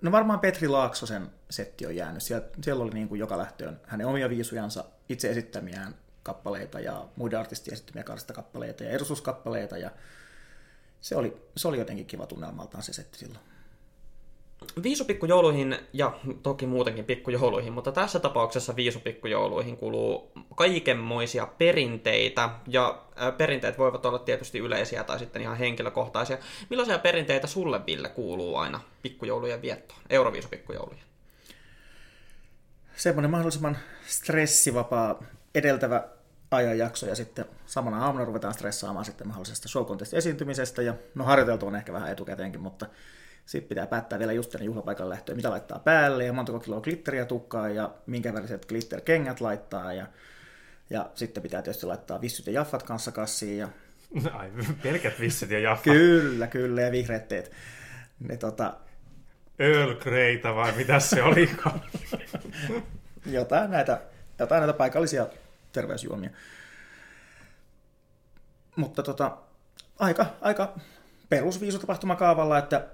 No 0.00 0.12
varmaan 0.12 0.40
Petri 0.40 0.68
Laaksosen 0.68 1.30
setti 1.50 1.86
on 1.86 1.96
jäänyt. 1.96 2.22
Siellä, 2.22 2.46
siellä 2.62 2.84
oli 2.84 2.94
niin 2.94 3.08
kuin 3.08 3.18
joka 3.18 3.38
lähtöön 3.38 3.80
hänen 3.86 4.06
omia 4.06 4.28
viisujansa, 4.28 4.84
itse 5.08 5.30
esittämiään 5.30 5.94
kappaleita 6.22 6.80
ja 6.80 7.04
muiden 7.16 7.38
artistien 7.38 7.72
esittämiä 7.72 8.04
kappaleita 8.34 8.84
ja 8.84 8.90
erosuuskappaleita. 8.90 9.78
Ja 9.78 9.90
se 11.00 11.16
oli, 11.16 11.36
se 11.56 11.68
oli 11.68 11.78
jotenkin 11.78 12.06
kiva 12.06 12.26
tunnelmaltaan 12.26 12.82
se 12.82 12.92
setti 12.92 13.18
silloin. 13.18 13.44
Viisu 14.82 15.04
pikkujouluihin 15.04 15.76
ja 15.92 16.12
toki 16.42 16.66
muutenkin 16.66 17.04
pikkujouluihin, 17.04 17.72
mutta 17.72 17.92
tässä 17.92 18.20
tapauksessa 18.20 18.76
viisu 18.76 19.00
pikkujouluihin 19.00 19.76
kuuluu 19.76 20.32
kaikenmoisia 20.56 21.46
perinteitä 21.46 22.50
ja 22.68 23.02
perinteet 23.38 23.78
voivat 23.78 24.06
olla 24.06 24.18
tietysti 24.18 24.58
yleisiä 24.58 25.04
tai 25.04 25.18
sitten 25.18 25.42
ihan 25.42 25.56
henkilökohtaisia. 25.56 26.38
Millaisia 26.70 26.98
perinteitä 26.98 27.46
sulle, 27.46 27.86
Ville, 27.86 28.08
kuuluu 28.08 28.56
aina 28.56 28.80
pikkujoulujen 29.02 29.62
viettoon, 29.62 30.00
Euroviisu 30.10 30.48
pikkujoulujen? 30.48 31.04
Semmoinen 32.96 33.30
mahdollisimman 33.30 33.78
stressivapaa 34.06 35.24
edeltävä 35.54 36.08
ajanjakso 36.50 37.06
ja 37.06 37.14
sitten 37.14 37.44
samana 37.66 38.04
aamuna 38.04 38.24
ruvetaan 38.24 38.54
stressaamaan 38.54 39.04
sitten 39.04 39.26
mahdollisesta 39.26 39.68
show 39.68 39.86
esiintymisestä 40.12 40.82
ja 40.82 40.94
no 41.14 41.24
harjoiteltu 41.24 41.66
on 41.66 41.76
ehkä 41.76 41.92
vähän 41.92 42.12
etukäteenkin, 42.12 42.60
mutta 42.60 42.86
sitten 43.46 43.68
pitää 43.68 43.86
päättää 43.86 44.18
vielä 44.18 44.32
just 44.32 44.54
ennen 44.54 44.66
juhlapaikan 44.66 45.08
lähtöä, 45.08 45.34
mitä 45.34 45.50
laittaa 45.50 45.78
päälle 45.78 46.24
ja 46.24 46.32
montako 46.32 46.60
kiloa 46.60 46.80
glitteriä 46.80 47.24
tukkaa 47.24 47.68
ja 47.68 47.94
minkä 48.06 48.34
väriset 48.34 48.66
glitterkengät 48.66 49.40
laittaa. 49.40 49.92
Ja, 49.92 50.06
ja 50.90 51.10
sitten 51.14 51.42
pitää 51.42 51.62
tietysti 51.62 51.86
laittaa 51.86 52.20
vissyt 52.20 52.46
ja 52.46 52.52
jaffat 52.52 52.82
kanssa 52.82 53.12
kassiin. 53.12 53.58
Ja... 53.58 53.68
Ai, 54.32 54.50
pelkät 54.82 55.20
vissyt 55.20 55.50
ja 55.50 55.58
jaffat. 55.58 55.84
Kyllä, 55.84 56.46
kyllä, 56.46 56.80
ja 56.80 56.92
vihreät 56.92 57.28
teet. 57.28 57.52
Ne, 58.20 58.36
tota... 58.36 58.74
Earl 59.58 59.94
Greyta 59.94 60.54
vai 60.54 60.72
mitä 60.72 61.00
se 61.00 61.22
oli? 61.22 61.50
jotain, 63.26 63.70
näitä, 63.70 64.00
jotain 64.38 64.60
näitä 64.60 64.72
paikallisia 64.72 65.26
terveysjuomia. 65.72 66.30
Mutta 68.76 69.02
tota, 69.02 69.36
aika, 69.98 70.26
aika 70.40 70.74
perusviisutapahtumakaavalla, 71.28 72.58
että 72.58 72.88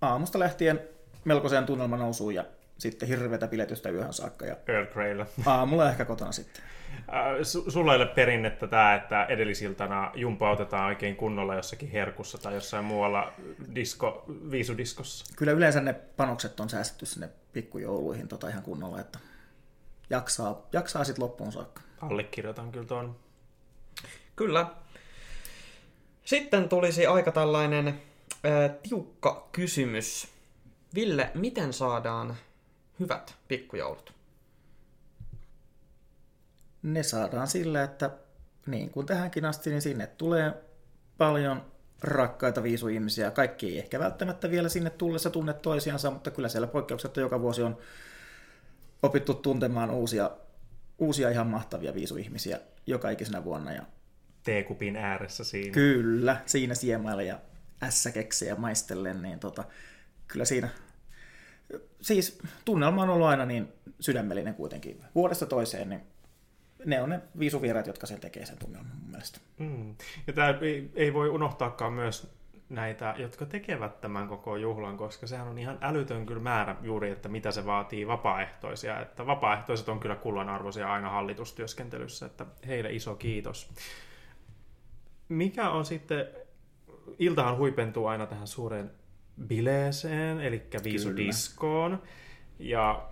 aamusta 0.00 0.38
lähtien 0.38 0.80
melkoiseen 1.24 1.66
tunnelman 1.66 1.98
nousuun 1.98 2.34
ja 2.34 2.44
sitten 2.78 3.08
hirveätä 3.08 3.48
piletystä 3.48 3.90
yöhön 3.90 4.12
saakka. 4.12 4.46
Ja 4.46 4.56
Earl 4.66 4.86
Greyllä. 4.86 5.26
Aamulla 5.46 5.90
ehkä 5.90 6.04
kotona 6.04 6.32
sitten. 6.32 6.62
Äh, 6.94 7.64
sulla 7.68 7.94
ei 7.94 7.96
ole 7.96 8.06
perinnettä 8.06 8.66
tämä, 8.66 8.94
että 8.94 9.24
edellisiltana 9.24 10.12
otetaan 10.52 10.86
oikein 10.86 11.16
kunnolla 11.16 11.54
jossakin 11.54 11.90
herkussa 11.90 12.38
tai 12.38 12.54
jossain 12.54 12.84
muualla 12.84 13.32
disko, 13.74 14.24
viisudiskossa? 14.50 15.34
Kyllä 15.36 15.52
yleensä 15.52 15.80
ne 15.80 15.92
panokset 15.92 16.60
on 16.60 16.70
säästetty 16.70 17.06
sinne 17.06 17.28
pikkujouluihin 17.52 18.28
tota 18.28 18.48
ihan 18.48 18.62
kunnolla, 18.62 19.00
että 19.00 19.18
jaksaa, 20.10 20.66
jaksaa 20.72 21.04
sitten 21.04 21.24
loppuun 21.24 21.52
saakka. 21.52 21.82
Allekirjoitan 22.00 22.72
kyllä 22.72 22.86
tuon. 22.86 23.16
Kyllä. 24.36 24.66
Sitten 26.24 26.68
tulisi 26.68 27.06
aika 27.06 27.32
tällainen 27.32 28.02
ää, 28.44 28.68
tiukka 28.68 29.48
kysymys. 29.52 30.28
Ville, 30.94 31.30
miten 31.34 31.72
saadaan 31.72 32.36
hyvät 33.00 33.34
pikkujoulut? 33.48 34.12
Ne 36.82 37.02
saadaan 37.02 37.48
sillä, 37.48 37.82
että 37.82 38.10
niin 38.66 38.90
kuin 38.90 39.06
tähänkin 39.06 39.44
asti, 39.44 39.70
niin 39.70 39.82
sinne 39.82 40.06
tulee 40.06 40.54
paljon 41.18 41.62
rakkaita 42.00 42.62
viisuihmisiä. 42.62 43.30
Kaikki 43.30 43.66
ei 43.66 43.78
ehkä 43.78 43.98
välttämättä 43.98 44.50
vielä 44.50 44.68
sinne 44.68 44.90
tullessa 44.90 45.30
tunne 45.30 45.52
toisiansa, 45.52 46.10
mutta 46.10 46.30
kyllä 46.30 46.48
siellä 46.48 46.66
poikkeuksetta 46.66 47.20
joka 47.20 47.40
vuosi 47.40 47.62
on 47.62 47.78
opittu 49.02 49.34
tuntemaan 49.34 49.90
uusia, 49.90 50.30
uusia 50.98 51.30
ihan 51.30 51.46
mahtavia 51.46 51.94
viisuihmisiä 51.94 52.60
joka 52.86 53.10
ikisenä 53.10 53.44
vuonna. 53.44 53.72
Ja 53.72 53.82
Teekupin 54.42 54.96
ääressä 54.96 55.44
siinä. 55.44 55.72
Kyllä, 55.72 56.42
siinä 56.46 56.74
siemailla 56.74 57.22
ja 57.22 57.38
ässäkeksiä 57.82 58.54
maistellen, 58.54 59.22
niin 59.22 59.38
tota, 59.38 59.64
kyllä 60.28 60.44
siinä, 60.44 60.68
siis 62.00 62.38
tunnelma 62.64 63.02
on 63.02 63.10
ollut 63.10 63.26
aina 63.26 63.46
niin 63.46 63.72
sydämellinen 64.00 64.54
kuitenkin. 64.54 65.00
Vuodesta 65.14 65.46
toiseen, 65.46 65.88
niin 65.88 66.02
ne 66.84 67.02
on 67.02 67.10
ne 67.10 67.20
viisuvieraat, 67.38 67.86
jotka 67.86 68.06
sen 68.06 68.20
tekee 68.20 68.46
sen 68.46 68.58
tunnelman 68.58 68.96
mun 68.96 69.10
mielestä. 69.10 69.40
Mm. 69.58 69.94
Ja 70.26 70.32
tämä 70.32 70.58
ei, 70.60 70.90
ei 70.94 71.14
voi 71.14 71.28
unohtaakaan 71.28 71.92
myös 71.92 72.36
näitä, 72.68 73.14
jotka 73.18 73.46
tekevät 73.46 74.00
tämän 74.00 74.28
koko 74.28 74.56
juhlan, 74.56 74.96
koska 74.96 75.26
sehän 75.26 75.48
on 75.48 75.58
ihan 75.58 75.78
älytön 75.80 76.26
kyllä 76.26 76.40
määrä 76.40 76.76
juuri, 76.82 77.10
että 77.10 77.28
mitä 77.28 77.50
se 77.50 77.66
vaatii 77.66 78.06
vapaaehtoisia. 78.06 79.00
Että 79.00 79.26
vapaaehtoiset 79.26 79.88
on 79.88 80.00
kyllä 80.00 80.16
kullanarvoisia 80.16 80.92
aina 80.92 81.10
hallitustyöskentelyssä, 81.10 82.26
että 82.26 82.46
heille 82.66 82.92
iso 82.92 83.14
kiitos. 83.14 83.70
Mikä 85.28 85.70
on 85.70 85.84
sitten 85.84 86.26
iltahan 87.18 87.56
huipentuu 87.56 88.06
aina 88.06 88.26
tähän 88.26 88.46
suureen 88.46 88.90
bileeseen, 89.46 90.40
eli 90.40 90.62
viisudiskoon. 90.84 92.02
Ja 92.58 93.08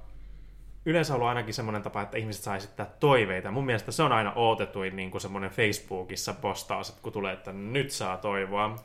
yleensä 0.87 1.13
on 1.13 1.17
ollut 1.17 1.29
ainakin 1.29 1.55
semmoinen 1.55 1.83
tapa, 1.83 2.03
että 2.03 2.19
ihmiset 2.19 2.43
saa 2.43 2.57
esittää 2.57 2.87
toiveita. 3.01 3.51
Mun 3.51 3.67
mielestä 3.67 3.93
se 3.93 4.03
on 4.03 4.13
aina 4.13 4.33
odotetuin 4.35 4.97
niin 4.97 5.11
kuin 5.11 5.21
semmoinen 5.21 5.51
Facebookissa 5.51 6.35
postaus, 6.35 6.89
että 6.89 7.03
kun 7.03 7.13
tulee, 7.13 7.33
että 7.33 7.53
nyt 7.53 7.91
saa 7.91 8.17
toivoa. 8.17 8.77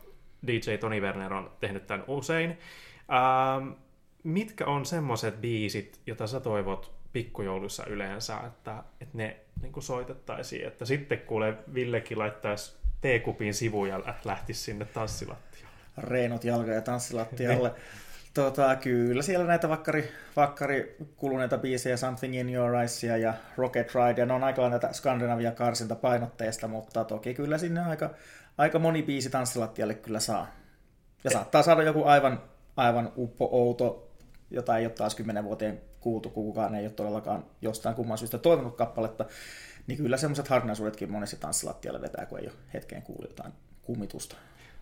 DJ 0.47 0.77
Toni 0.79 1.01
Werner 1.01 1.33
on 1.33 1.51
tehnyt 1.59 1.87
tämän 1.87 2.05
usein. 2.07 2.57
Ähm, 3.11 3.71
mitkä 4.23 4.65
on 4.65 4.85
semmoiset 4.85 5.41
biisit, 5.41 5.99
joita 6.07 6.27
sä 6.27 6.39
toivot 6.39 6.99
pikkujoulussa 7.13 7.85
yleensä, 7.85 8.37
että, 8.47 8.83
että 9.01 9.17
ne 9.17 9.37
niin 9.61 9.71
kuin 9.71 9.83
soitettaisiin, 9.83 10.67
että 10.67 10.85
sitten 10.85 11.19
kuule 11.19 11.57
Villekin 11.73 12.19
laittaisi 12.19 12.78
teekupin 13.01 13.53
sivuja 13.53 13.99
lähtisi 14.25 14.61
sinne 14.61 14.85
tanssilattialle. 14.85 15.75
Reenot 15.97 16.43
jalka 16.43 16.71
ja 16.71 16.81
tanssilattialle. 16.81 17.73
tota, 18.33 18.75
kyllä 18.75 19.21
siellä 19.21 19.45
näitä 19.45 19.69
vakkari, 19.69 20.11
vakkari 20.35 20.95
kuluneita 21.15 21.57
biisejä, 21.57 21.97
Something 21.97 22.35
in 22.35 22.55
Your 22.55 22.75
Eyes 22.75 23.03
ja 23.03 23.33
Rocket 23.57 23.91
Ride, 23.95 24.21
ja 24.21 24.25
ne 24.25 24.33
on 24.33 24.43
aika 24.43 24.69
näitä 24.69 24.93
Skandinavia 24.93 25.51
karsinta 25.51 25.95
painotteista, 25.95 26.67
mutta 26.67 27.05
toki 27.05 27.33
kyllä 27.33 27.57
sinne 27.57 27.81
aika, 27.81 28.09
aika 28.57 28.79
moni 28.79 29.03
biisi 29.03 29.29
tanssilattialle 29.29 29.93
kyllä 29.93 30.19
saa. 30.19 30.47
Ja 31.23 31.31
saattaa 31.31 31.63
saada 31.63 31.83
joku 31.83 32.03
aivan, 32.03 32.41
aivan 32.77 33.11
uppo 33.17 33.49
outo 33.51 34.09
jota 34.51 34.77
ei 34.77 34.85
ole 34.85 34.93
taas 34.93 35.15
kymmenen 35.15 35.43
vuoteen 35.43 35.81
kuultu, 35.99 36.29
kun 36.29 36.45
kukaan 36.45 36.75
ei 36.75 36.85
ole 36.85 36.93
todellakaan 36.93 37.45
jostain 37.61 37.95
kumman 37.95 38.17
syystä 38.17 38.37
toivonut 38.37 38.75
kappaletta, 38.75 39.25
niin 39.89 39.97
kyllä 39.97 40.17
semmoiset 40.17 40.47
harvinaisuudetkin 40.47 41.11
monessa 41.11 41.37
tanssilattialle 41.37 42.01
vetää, 42.01 42.25
kun 42.25 42.39
ei 42.39 42.45
ole 42.45 42.55
hetkeen 42.73 43.01
kuulu 43.01 43.27
jotain 43.27 43.53
kummitusta. 43.81 44.35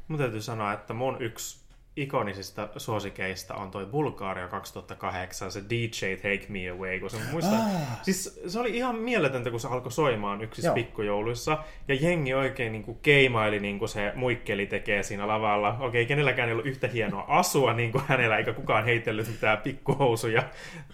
Mun 0.08 0.20
täytyy 0.20 0.42
sanoa, 0.42 0.74
että 0.74 0.94
mun 0.94 1.22
yksi 1.22 1.60
ikonisista 1.98 2.70
suosikeista 2.78 3.56
on 3.56 3.72
toi 3.72 3.86
Bulgaria 3.86 4.48
2008, 4.48 5.52
se 5.52 5.64
DJ 5.70 6.16
Take 6.16 6.46
Me 6.50 6.70
Away, 6.70 7.00
kun 7.00 7.10
se 7.10 7.18
muistan, 7.32 7.62
ah. 7.62 8.02
siis 8.02 8.42
se 8.48 8.60
oli 8.60 8.78
ihan 8.78 8.96
mieletöntä, 8.96 9.52
kun 9.52 9.60
se 9.60 9.68
alkoi 9.68 9.92
soimaan 9.92 10.42
yksissä 10.42 10.74
pikkujouluissa, 10.74 11.64
ja 11.88 11.96
jengi 11.96 12.34
oikein 12.34 12.72
niin 12.72 12.84
kuin 12.84 12.98
keimaili 13.02 13.60
niin 13.60 13.80
kuin 13.80 13.90
se 13.90 14.12
muikkeli 14.16 14.66
tekee 14.66 15.04
siinä 15.04 15.28
lavalla. 15.28 15.78
Okei, 15.80 16.06
kenelläkään 16.06 16.50
ei 16.50 16.54
ollut 16.54 16.66
yhtä 16.66 16.88
hienoa 16.88 17.26
asua 17.28 17.74
niin 17.74 17.92
kuin 17.92 18.04
hänellä, 18.08 18.38
eikä 18.38 18.54
kukaan 18.54 18.86
heitellyt 18.86 19.28
mitään 19.28 19.58
pikkuhousuja. 19.58 20.44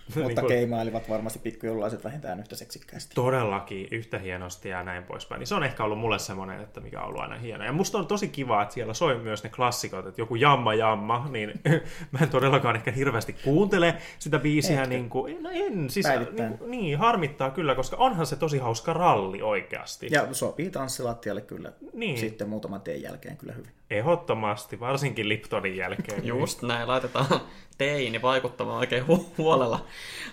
Mutta 0.08 0.28
niin 0.28 0.36
kuin... 0.36 0.48
keimailivat 0.48 1.10
varmasti 1.10 1.40
pikkujoululaiset 1.40 2.04
vähintään 2.04 2.40
yhtä 2.40 2.56
seksikkäästi. 2.56 3.16
Todellakin, 3.16 3.88
yhtä 3.92 4.20
hienosti 4.20 4.70
ja 4.70 4.84
näin 4.84 5.04
poispäin. 5.04 5.40
Niin 5.40 5.48
se 5.48 5.56
on 5.56 5.64
ehkä 5.64 5.84
ollut 5.84 6.00
mulle 6.00 6.20
semmoinen, 6.20 6.62
että 6.62 6.82
mikä 6.82 7.02
on 7.02 7.08
ollut 7.08 7.22
aina 7.22 7.36
hieno. 7.36 7.64
Ja 7.64 7.72
musta 7.72 7.98
on 7.98 8.08
tosi 8.08 8.28
kiva, 8.28 8.62
että 8.62 8.74
siellä 8.74 8.94
soi 8.94 9.18
myös 9.20 9.44
ne 9.44 9.50
klassikot, 9.50 10.06
että 10.08 10.22
joku 10.22 10.36
Jamma 10.36 10.74
Jamma 10.74 10.93
Jamma, 10.94 11.28
niin 11.30 11.62
mä 12.12 12.20
en 12.22 12.30
todellakaan 12.30 12.76
ehkä 12.76 12.92
hirveästi 12.92 13.34
kuuntele 13.34 13.96
sitä 14.20 14.40
biisiä. 14.40 14.86
Niin, 14.86 15.10
kuin, 15.10 15.44
no 15.44 15.50
en, 15.54 15.90
siis, 15.90 16.08
niin, 16.08 16.58
kuin, 16.58 16.72
niin, 16.72 16.98
harmittaa 16.98 17.52
kyllä, 17.52 17.76
koska 17.76 17.98
onhan 17.98 18.26
se 18.26 18.36
tosi 18.36 18.58
hauska 18.58 18.94
ralli 18.94 19.42
oikeasti. 19.42 20.08
Ja 20.12 20.28
sopii 20.32 20.70
tanssilattialle 20.70 21.42
kyllä 21.42 21.72
niin. 21.94 22.18
sitten 22.18 22.50
muutaman 22.50 22.82
teen 22.82 23.02
jälkeen 23.02 23.38
kyllä 23.38 23.54
hyvin. 23.54 23.72
Ehdottomasti, 23.90 24.80
varsinkin 24.80 25.30
Liptonin 25.30 25.78
jälkeen. 25.78 26.26
Just 26.34 26.62
näin, 26.62 26.88
laitetaan 26.88 27.42
teini 27.78 28.22
vaikuttamaan 28.22 28.78
oikein 28.78 29.04
hu- 29.04 29.26
huolella. 29.38 29.86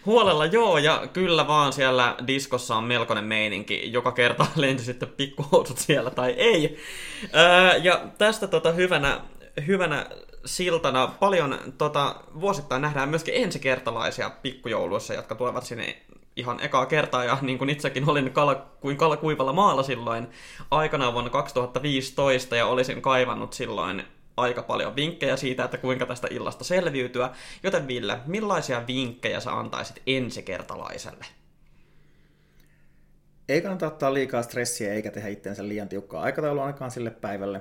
Huolella, 0.06 0.46
joo, 0.46 0.78
ja 0.78 1.06
kyllä 1.12 1.46
vaan 1.46 1.72
siellä 1.72 2.16
diskossa 2.26 2.76
on 2.76 2.84
melkoinen 2.84 3.24
meininki. 3.24 3.92
Joka 3.92 4.12
kerta 4.12 4.46
lenti 4.56 4.82
sitten 4.82 5.08
pikkuhousut 5.08 5.78
siellä 5.78 6.10
tai 6.10 6.30
ei. 6.30 6.76
Öö, 7.34 7.76
ja 7.82 8.04
tästä 8.18 8.46
tota 8.46 8.72
hyvänä, 8.72 9.20
hyvänä 9.66 10.06
siltana 10.44 11.06
paljon 11.06 11.58
tota, 11.78 12.14
vuosittain 12.40 12.82
nähdään 12.82 13.08
myöskin 13.08 13.34
ensikertalaisia 13.36 14.30
pikkujouluissa, 14.30 15.14
jotka 15.14 15.34
tulevat 15.34 15.64
sinne 15.64 16.02
ihan 16.36 16.60
ekaa 16.60 16.86
kertaa, 16.86 17.24
ja 17.24 17.38
niin 17.42 17.58
kuin 17.58 17.70
itsekin 17.70 18.10
olin 18.10 18.32
kala, 18.32 18.54
kuin 18.80 18.96
kala 18.96 19.16
kuivalla 19.16 19.52
maalla 19.52 19.82
silloin 19.82 20.28
aikana 20.70 21.12
vuonna 21.12 21.30
2015, 21.30 22.56
ja 22.56 22.66
olisin 22.66 23.02
kaivannut 23.02 23.52
silloin 23.52 24.02
aika 24.36 24.62
paljon 24.62 24.96
vinkkejä 24.96 25.36
siitä, 25.36 25.64
että 25.64 25.78
kuinka 25.78 26.06
tästä 26.06 26.28
illasta 26.30 26.64
selviytyä. 26.64 27.30
Joten 27.62 27.88
Ville, 27.88 28.18
millaisia 28.26 28.86
vinkkejä 28.86 29.40
sä 29.40 29.58
antaisit 29.58 30.02
ensikertalaiselle? 30.06 31.24
Ei 33.48 33.60
kannata 33.60 33.86
ottaa 33.86 34.14
liikaa 34.14 34.42
stressiä 34.42 34.94
eikä 34.94 35.10
tehdä 35.10 35.28
itseensä 35.28 35.68
liian 35.68 35.88
tiukkaa 35.88 36.22
aikataulua 36.22 36.64
ainakaan 36.64 36.90
sille 36.90 37.10
päivälle 37.10 37.60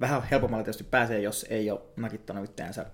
vähän 0.00 0.22
helpommalla 0.22 0.64
tietysti 0.64 0.84
pääsee, 0.84 1.20
jos 1.20 1.46
ei 1.50 1.70
ole 1.70 1.80
nakittanut 1.96 2.44
itseänsä 2.44 2.86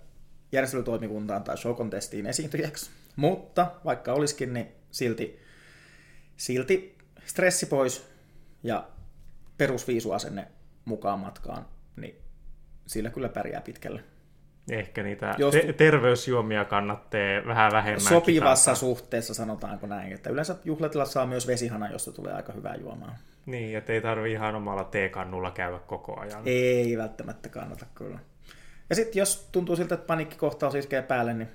järjestelytoimikuntaan 0.53 1.45
tai 1.45 1.59
showcontestiin 1.59 2.27
esiintyjäksi. 2.27 2.91
Mutta 3.17 3.71
vaikka 3.85 4.13
olisikin, 4.13 4.53
niin 4.53 4.69
silti, 4.91 5.41
silti 6.37 6.99
stressi 7.25 7.67
pois 7.67 8.09
ja 8.63 8.89
perusviisuasenne 9.59 10.49
mukaan 10.85 11.19
matkaan, 11.19 11.67
niin 11.97 12.17
sillä 12.87 13.11
kyllä 13.11 13.29
pärjää 13.29 13.61
pitkälle. 13.61 14.05
Ehkä 14.71 15.03
niitä 15.03 15.35
Jos... 15.39 15.53
te- 15.53 15.73
terveysjuomia 15.73 16.65
kannattaa 16.65 17.47
vähän 17.47 17.73
vähemmän. 17.73 18.01
Sopivassa 18.01 18.71
kitata. 18.71 18.81
suhteessa 18.81 19.35
sanotaanko 19.35 19.87
näin, 19.87 20.13
että 20.13 20.31
yleensä 20.31 20.57
juhlatilla 20.65 21.05
saa 21.05 21.27
myös 21.27 21.47
vesihana, 21.47 21.91
josta 21.91 22.13
tulee 22.13 22.33
aika 22.33 22.53
hyvää 22.53 22.75
juomaa. 22.75 23.17
Niin, 23.47 23.79
että 23.79 23.93
ei 23.93 24.01
tarvi 24.01 24.33
ihan 24.33 24.55
omalla 24.55 24.85
teekannulla 24.85 25.51
käydä 25.51 25.79
koko 25.79 26.21
ajan. 26.21 26.43
Ei 26.45 26.99
välttämättä 26.99 27.49
kannata 27.49 27.87
kyllä. 27.95 28.19
Ja 28.91 28.97
sitten 28.97 29.21
jos 29.21 29.49
tuntuu 29.53 29.77
siltä, 29.77 29.95
että 29.95 30.07
paniikkikohtaus 30.07 30.75
iskee 30.75 31.03
päälle, 31.03 31.35
niin 31.35 31.49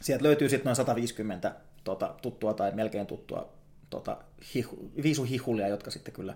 sieltä 0.00 0.24
löytyy 0.24 0.48
sitten 0.48 0.64
noin 0.64 0.76
150 0.76 1.54
tota, 1.84 2.14
tuttua 2.22 2.54
tai 2.54 2.72
melkein 2.74 3.06
tuttua 3.06 3.52
tota, 3.90 4.16
hihu, 4.54 4.90
viisuhihulia, 5.02 5.68
jotka 5.68 5.90
sitten 5.90 6.14
kyllä 6.14 6.34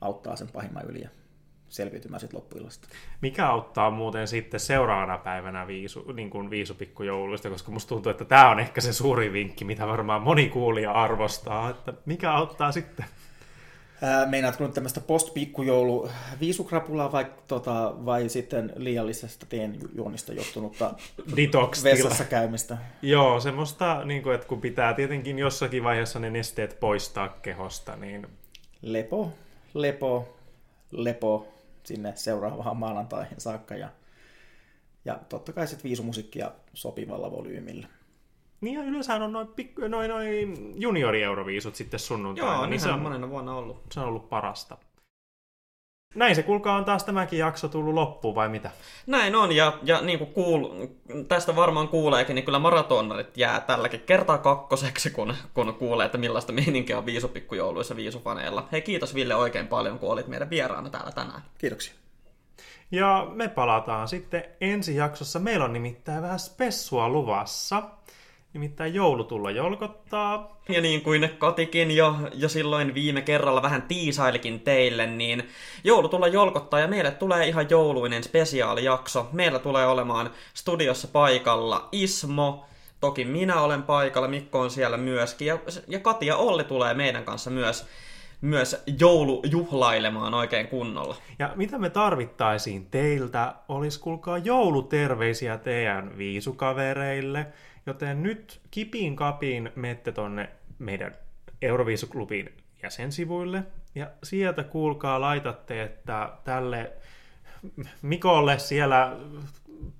auttaa 0.00 0.36
sen 0.36 0.48
pahimman 0.48 0.86
yli 0.86 1.00
ja 1.00 1.08
selviytymään 1.68 2.20
sitten 2.20 2.36
loppuillasta. 2.38 2.88
Mikä 3.20 3.46
auttaa 3.46 3.90
muuten 3.90 4.28
sitten 4.28 4.60
seuraavana 4.60 5.18
päivänä 5.18 5.66
viisu, 5.66 6.12
niin 6.12 6.30
kuin 6.30 6.50
viisupikkujouluista, 6.50 7.50
koska 7.50 7.72
musta 7.72 7.88
tuntuu, 7.88 8.10
että 8.10 8.24
tämä 8.24 8.50
on 8.50 8.60
ehkä 8.60 8.80
se 8.80 8.92
suuri 8.92 9.32
vinkki, 9.32 9.64
mitä 9.64 9.86
varmaan 9.86 10.22
moni 10.22 10.48
kuulija 10.48 10.92
arvostaa, 10.92 11.70
että 11.70 11.92
mikä 12.06 12.32
auttaa 12.32 12.72
sitten? 12.72 13.06
Meinaatko 14.26 14.64
nyt 14.64 14.74
tämmöistä 14.74 15.00
post-pikkujoulu 15.00 16.08
viisukrapulaa 16.40 17.12
vai, 17.12 17.26
tota, 17.46 17.94
vai 18.04 18.28
sitten 18.28 18.72
liiallisesta 18.76 19.46
teen 19.48 19.78
juonista 19.94 20.32
johtunutta 20.32 20.94
Detox 21.36 21.84
vessassa 21.84 22.24
käymistä? 22.24 22.78
Joo, 23.02 23.40
semmoista, 23.40 24.04
niin 24.04 24.22
kuin, 24.22 24.34
että 24.34 24.46
kun 24.46 24.60
pitää 24.60 24.94
tietenkin 24.94 25.38
jossakin 25.38 25.84
vaiheessa 25.84 26.18
ne 26.18 26.30
nesteet 26.30 26.80
poistaa 26.80 27.28
kehosta, 27.28 27.96
niin... 27.96 28.26
Lepo, 28.82 29.32
lepo, 29.74 30.36
lepo 30.90 31.48
sinne 31.84 32.12
seuraavaan 32.16 32.76
maanantaihin 32.76 33.40
saakka 33.40 33.74
ja, 33.74 33.88
ja 35.04 35.18
totta 35.28 35.52
kai 35.52 35.66
sitten 35.66 35.84
viisumusiikkia 35.84 36.52
sopivalla 36.74 37.30
volyymilla. 37.30 37.86
Niin 38.62 38.74
ja 38.74 38.84
yleensä 38.84 39.14
on 39.14 39.32
noin, 39.32 39.48
noin, 39.88 40.10
noin 40.10 40.74
juniori-euroviisut 40.76 41.74
sitten 41.74 42.00
sunnuntaina. 42.00 42.54
Joo, 42.54 42.66
niin 42.66 42.80
se 42.80 42.90
on 42.90 43.00
monena 43.00 43.30
vuonna 43.30 43.54
ollut. 43.54 43.82
Se 43.92 44.00
on 44.00 44.06
ollut 44.06 44.28
parasta. 44.28 44.78
Näin 46.14 46.34
se 46.34 46.42
kuulkaa 46.42 46.76
on 46.76 46.84
taas 46.84 47.04
tämäkin 47.04 47.38
jakso 47.38 47.68
tullut 47.68 47.94
loppuun 47.94 48.34
vai 48.34 48.48
mitä? 48.48 48.70
Näin 49.06 49.34
on 49.34 49.52
ja, 49.52 49.78
ja 49.82 50.00
niin 50.00 50.18
kuin 50.18 50.32
kuul, 50.32 50.86
tästä 51.28 51.56
varmaan 51.56 51.88
kuuleekin, 51.88 52.34
niin 52.34 52.44
kyllä 52.44 52.58
maratonarit 52.58 53.36
jää 53.36 53.60
tälläkin 53.60 54.00
kertaa 54.00 54.38
kakkoseksi, 54.38 55.10
kun, 55.10 55.34
kun 55.54 55.74
kuulee, 55.74 56.06
että 56.06 56.18
millaista 56.18 56.52
meininkiä 56.52 56.98
on 56.98 57.06
viisupikkujouluissa 57.06 57.96
viisufaneilla. 57.96 58.68
Hei 58.72 58.82
kiitos 58.82 59.14
Ville 59.14 59.34
oikein 59.34 59.68
paljon, 59.68 59.98
kun 59.98 60.12
olit 60.12 60.28
meidän 60.28 60.50
vieraana 60.50 60.90
täällä 60.90 61.12
tänään. 61.12 61.42
Kiitoksia. 61.58 61.94
Ja 62.90 63.26
me 63.34 63.48
palataan 63.48 64.08
sitten 64.08 64.44
ensi 64.60 64.96
jaksossa. 64.96 65.38
Meillä 65.38 65.64
on 65.64 65.72
nimittäin 65.72 66.22
vähän 66.22 66.38
spessua 66.38 67.08
luvassa. 67.08 67.82
Nimittäin 68.52 68.94
joulu 68.94 69.24
tulla 69.24 69.50
jolkottaa. 69.50 70.60
Ja 70.68 70.80
niin 70.80 71.00
kuin 71.02 71.30
kotikin 71.38 71.96
jo, 71.96 72.16
jo 72.34 72.48
silloin 72.48 72.94
viime 72.94 73.22
kerralla 73.22 73.62
vähän 73.62 73.82
tiisailikin 73.82 74.60
teille, 74.60 75.06
niin 75.06 75.48
joulu 75.84 76.08
tulla 76.08 76.28
jolkottaa 76.28 76.80
ja 76.80 76.88
meille 76.88 77.10
tulee 77.10 77.48
ihan 77.48 77.70
jouluinen 77.70 78.24
spesiaalijakso. 78.24 79.28
Meillä 79.32 79.58
tulee 79.58 79.86
olemaan 79.86 80.30
studiossa 80.54 81.08
paikalla 81.08 81.88
Ismo, 81.92 82.64
toki 83.00 83.24
minä 83.24 83.60
olen 83.60 83.82
paikalla, 83.82 84.28
Mikko 84.28 84.60
on 84.60 84.70
siellä 84.70 84.96
myöskin, 84.96 85.46
ja, 85.46 85.58
ja 85.88 86.00
Kati 86.00 86.26
ja 86.26 86.36
Olli 86.36 86.64
tulee 86.64 86.94
meidän 86.94 87.24
kanssa 87.24 87.50
myös 87.50 87.86
myös 88.42 88.82
joulujuhlailemaan 89.00 90.34
oikein 90.34 90.68
kunnolla. 90.68 91.16
Ja 91.38 91.52
mitä 91.54 91.78
me 91.78 91.90
tarvittaisiin 91.90 92.86
teiltä, 92.90 93.54
olisi 93.68 94.00
kuulkaa 94.00 94.38
jouluterveisiä 94.38 95.58
teidän 95.58 96.18
viisukavereille, 96.18 97.46
Joten 97.86 98.22
nyt 98.22 98.60
kipin 98.70 99.16
kapiin 99.16 99.72
menette 99.74 100.12
tonne 100.12 100.48
meidän 100.78 101.16
Euroviisuklubin 101.62 102.56
jäsensivuille 102.82 103.62
ja 103.94 104.10
sieltä 104.22 104.64
kuulkaa 104.64 105.20
laitatte, 105.20 105.82
että 105.82 106.32
tälle 106.44 106.92
Mikolle 108.02 108.58
siellä 108.58 109.16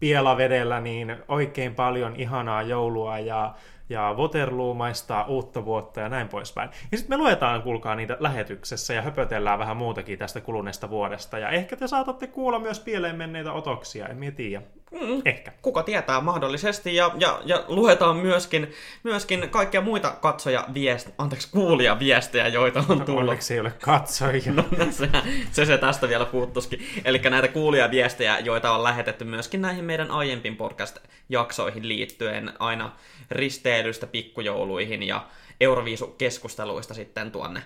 pielavedellä 0.01 0.81
niin 0.81 1.17
oikein 1.29 1.75
paljon 1.75 2.17
ihanaa 2.17 2.63
joulua 2.63 3.19
ja 3.19 3.55
ja 3.89 4.15
Waterloo-maistaa 4.19 5.25
uutta 5.27 5.65
vuotta 5.65 6.01
ja 6.01 6.09
näin 6.09 6.29
poispäin. 6.29 6.71
Ja 6.93 6.99
sitten 6.99 7.19
me 7.19 7.23
luetaan, 7.23 7.63
kuulkaa 7.63 7.95
niitä 7.95 8.17
lähetyksessä 8.21 8.95
ja 8.95 9.03
höpötellään 9.03 9.59
vähän 9.59 9.77
muutakin 9.77 10.19
tästä 10.19 10.41
kuluneesta 10.41 10.91
vuodesta. 10.91 11.39
Ja 11.39 11.49
ehkä 11.49 11.77
te 11.77 11.87
saatatte 11.87 12.27
kuulla 12.27 12.59
myös 12.59 12.81
pieleen 12.81 13.17
menneitä 13.17 13.53
otoksia, 13.53 14.07
en 14.07 14.35
tiedä. 14.37 14.63
Mm, 14.93 15.23
Ehkä. 15.25 15.53
Kuka 15.63 15.83
tietää 15.83 16.21
mahdollisesti. 16.21 16.95
Ja, 16.95 17.11
ja, 17.19 17.41
ja 17.45 17.65
luetaan 17.69 18.17
myöskin, 18.17 18.73
myöskin 19.03 19.51
kaikkia 19.51 19.81
muita 19.81 20.11
katsoja 20.11 20.65
viest, 20.75 21.09
anteeksi, 21.19 21.49
kuulia 21.51 21.99
viestejä, 21.99 22.49
joita 22.49 22.85
on 22.89 22.99
no, 22.99 23.05
tullut. 23.05 23.21
Onneksi 23.21 23.55
ei 23.55 23.61
ole 23.61 23.73
katsojia. 23.81 24.53
no, 24.53 24.65
no, 24.79 24.93
se, 24.93 25.09
se, 25.53 25.65
se, 25.65 25.79
tästä 25.79 26.09
vielä 26.09 26.25
puuttuskin. 26.25 26.87
Eli 27.05 27.19
näitä 27.19 27.49
kuulia 27.49 27.91
viestejä, 27.91 28.39
joita 28.39 28.73
on 28.73 28.83
lähetetty 28.83 29.25
myöskin 29.25 29.63
näihin 29.63 29.85
meidän 29.85 30.11
aiempiin 30.11 30.57
podcast-jaksoihin 30.57 31.89
liittyen 31.89 32.53
aina 32.59 32.93
risteilystä 33.31 34.07
pikkujouluihin 34.07 35.03
ja 35.03 35.27
Euroviisukeskusteluista 35.61 36.95
sitten 36.95 37.33
tuonne, 37.33 37.63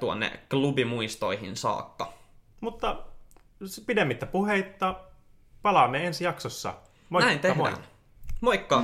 tuonne 0.00 0.32
klubimuistoihin 0.50 1.56
saakka. 1.56 2.12
Mutta 2.60 2.96
pidemmittä 3.86 4.26
puheitta, 4.26 4.94
palaamme 5.64 6.06
ensi 6.06 6.24
jaksossa. 6.24 6.74
Moikka, 7.10 7.26
Näin 7.26 7.40
tehdään. 7.40 7.72
Moi. 7.72 7.82
Moikka! 8.40 8.82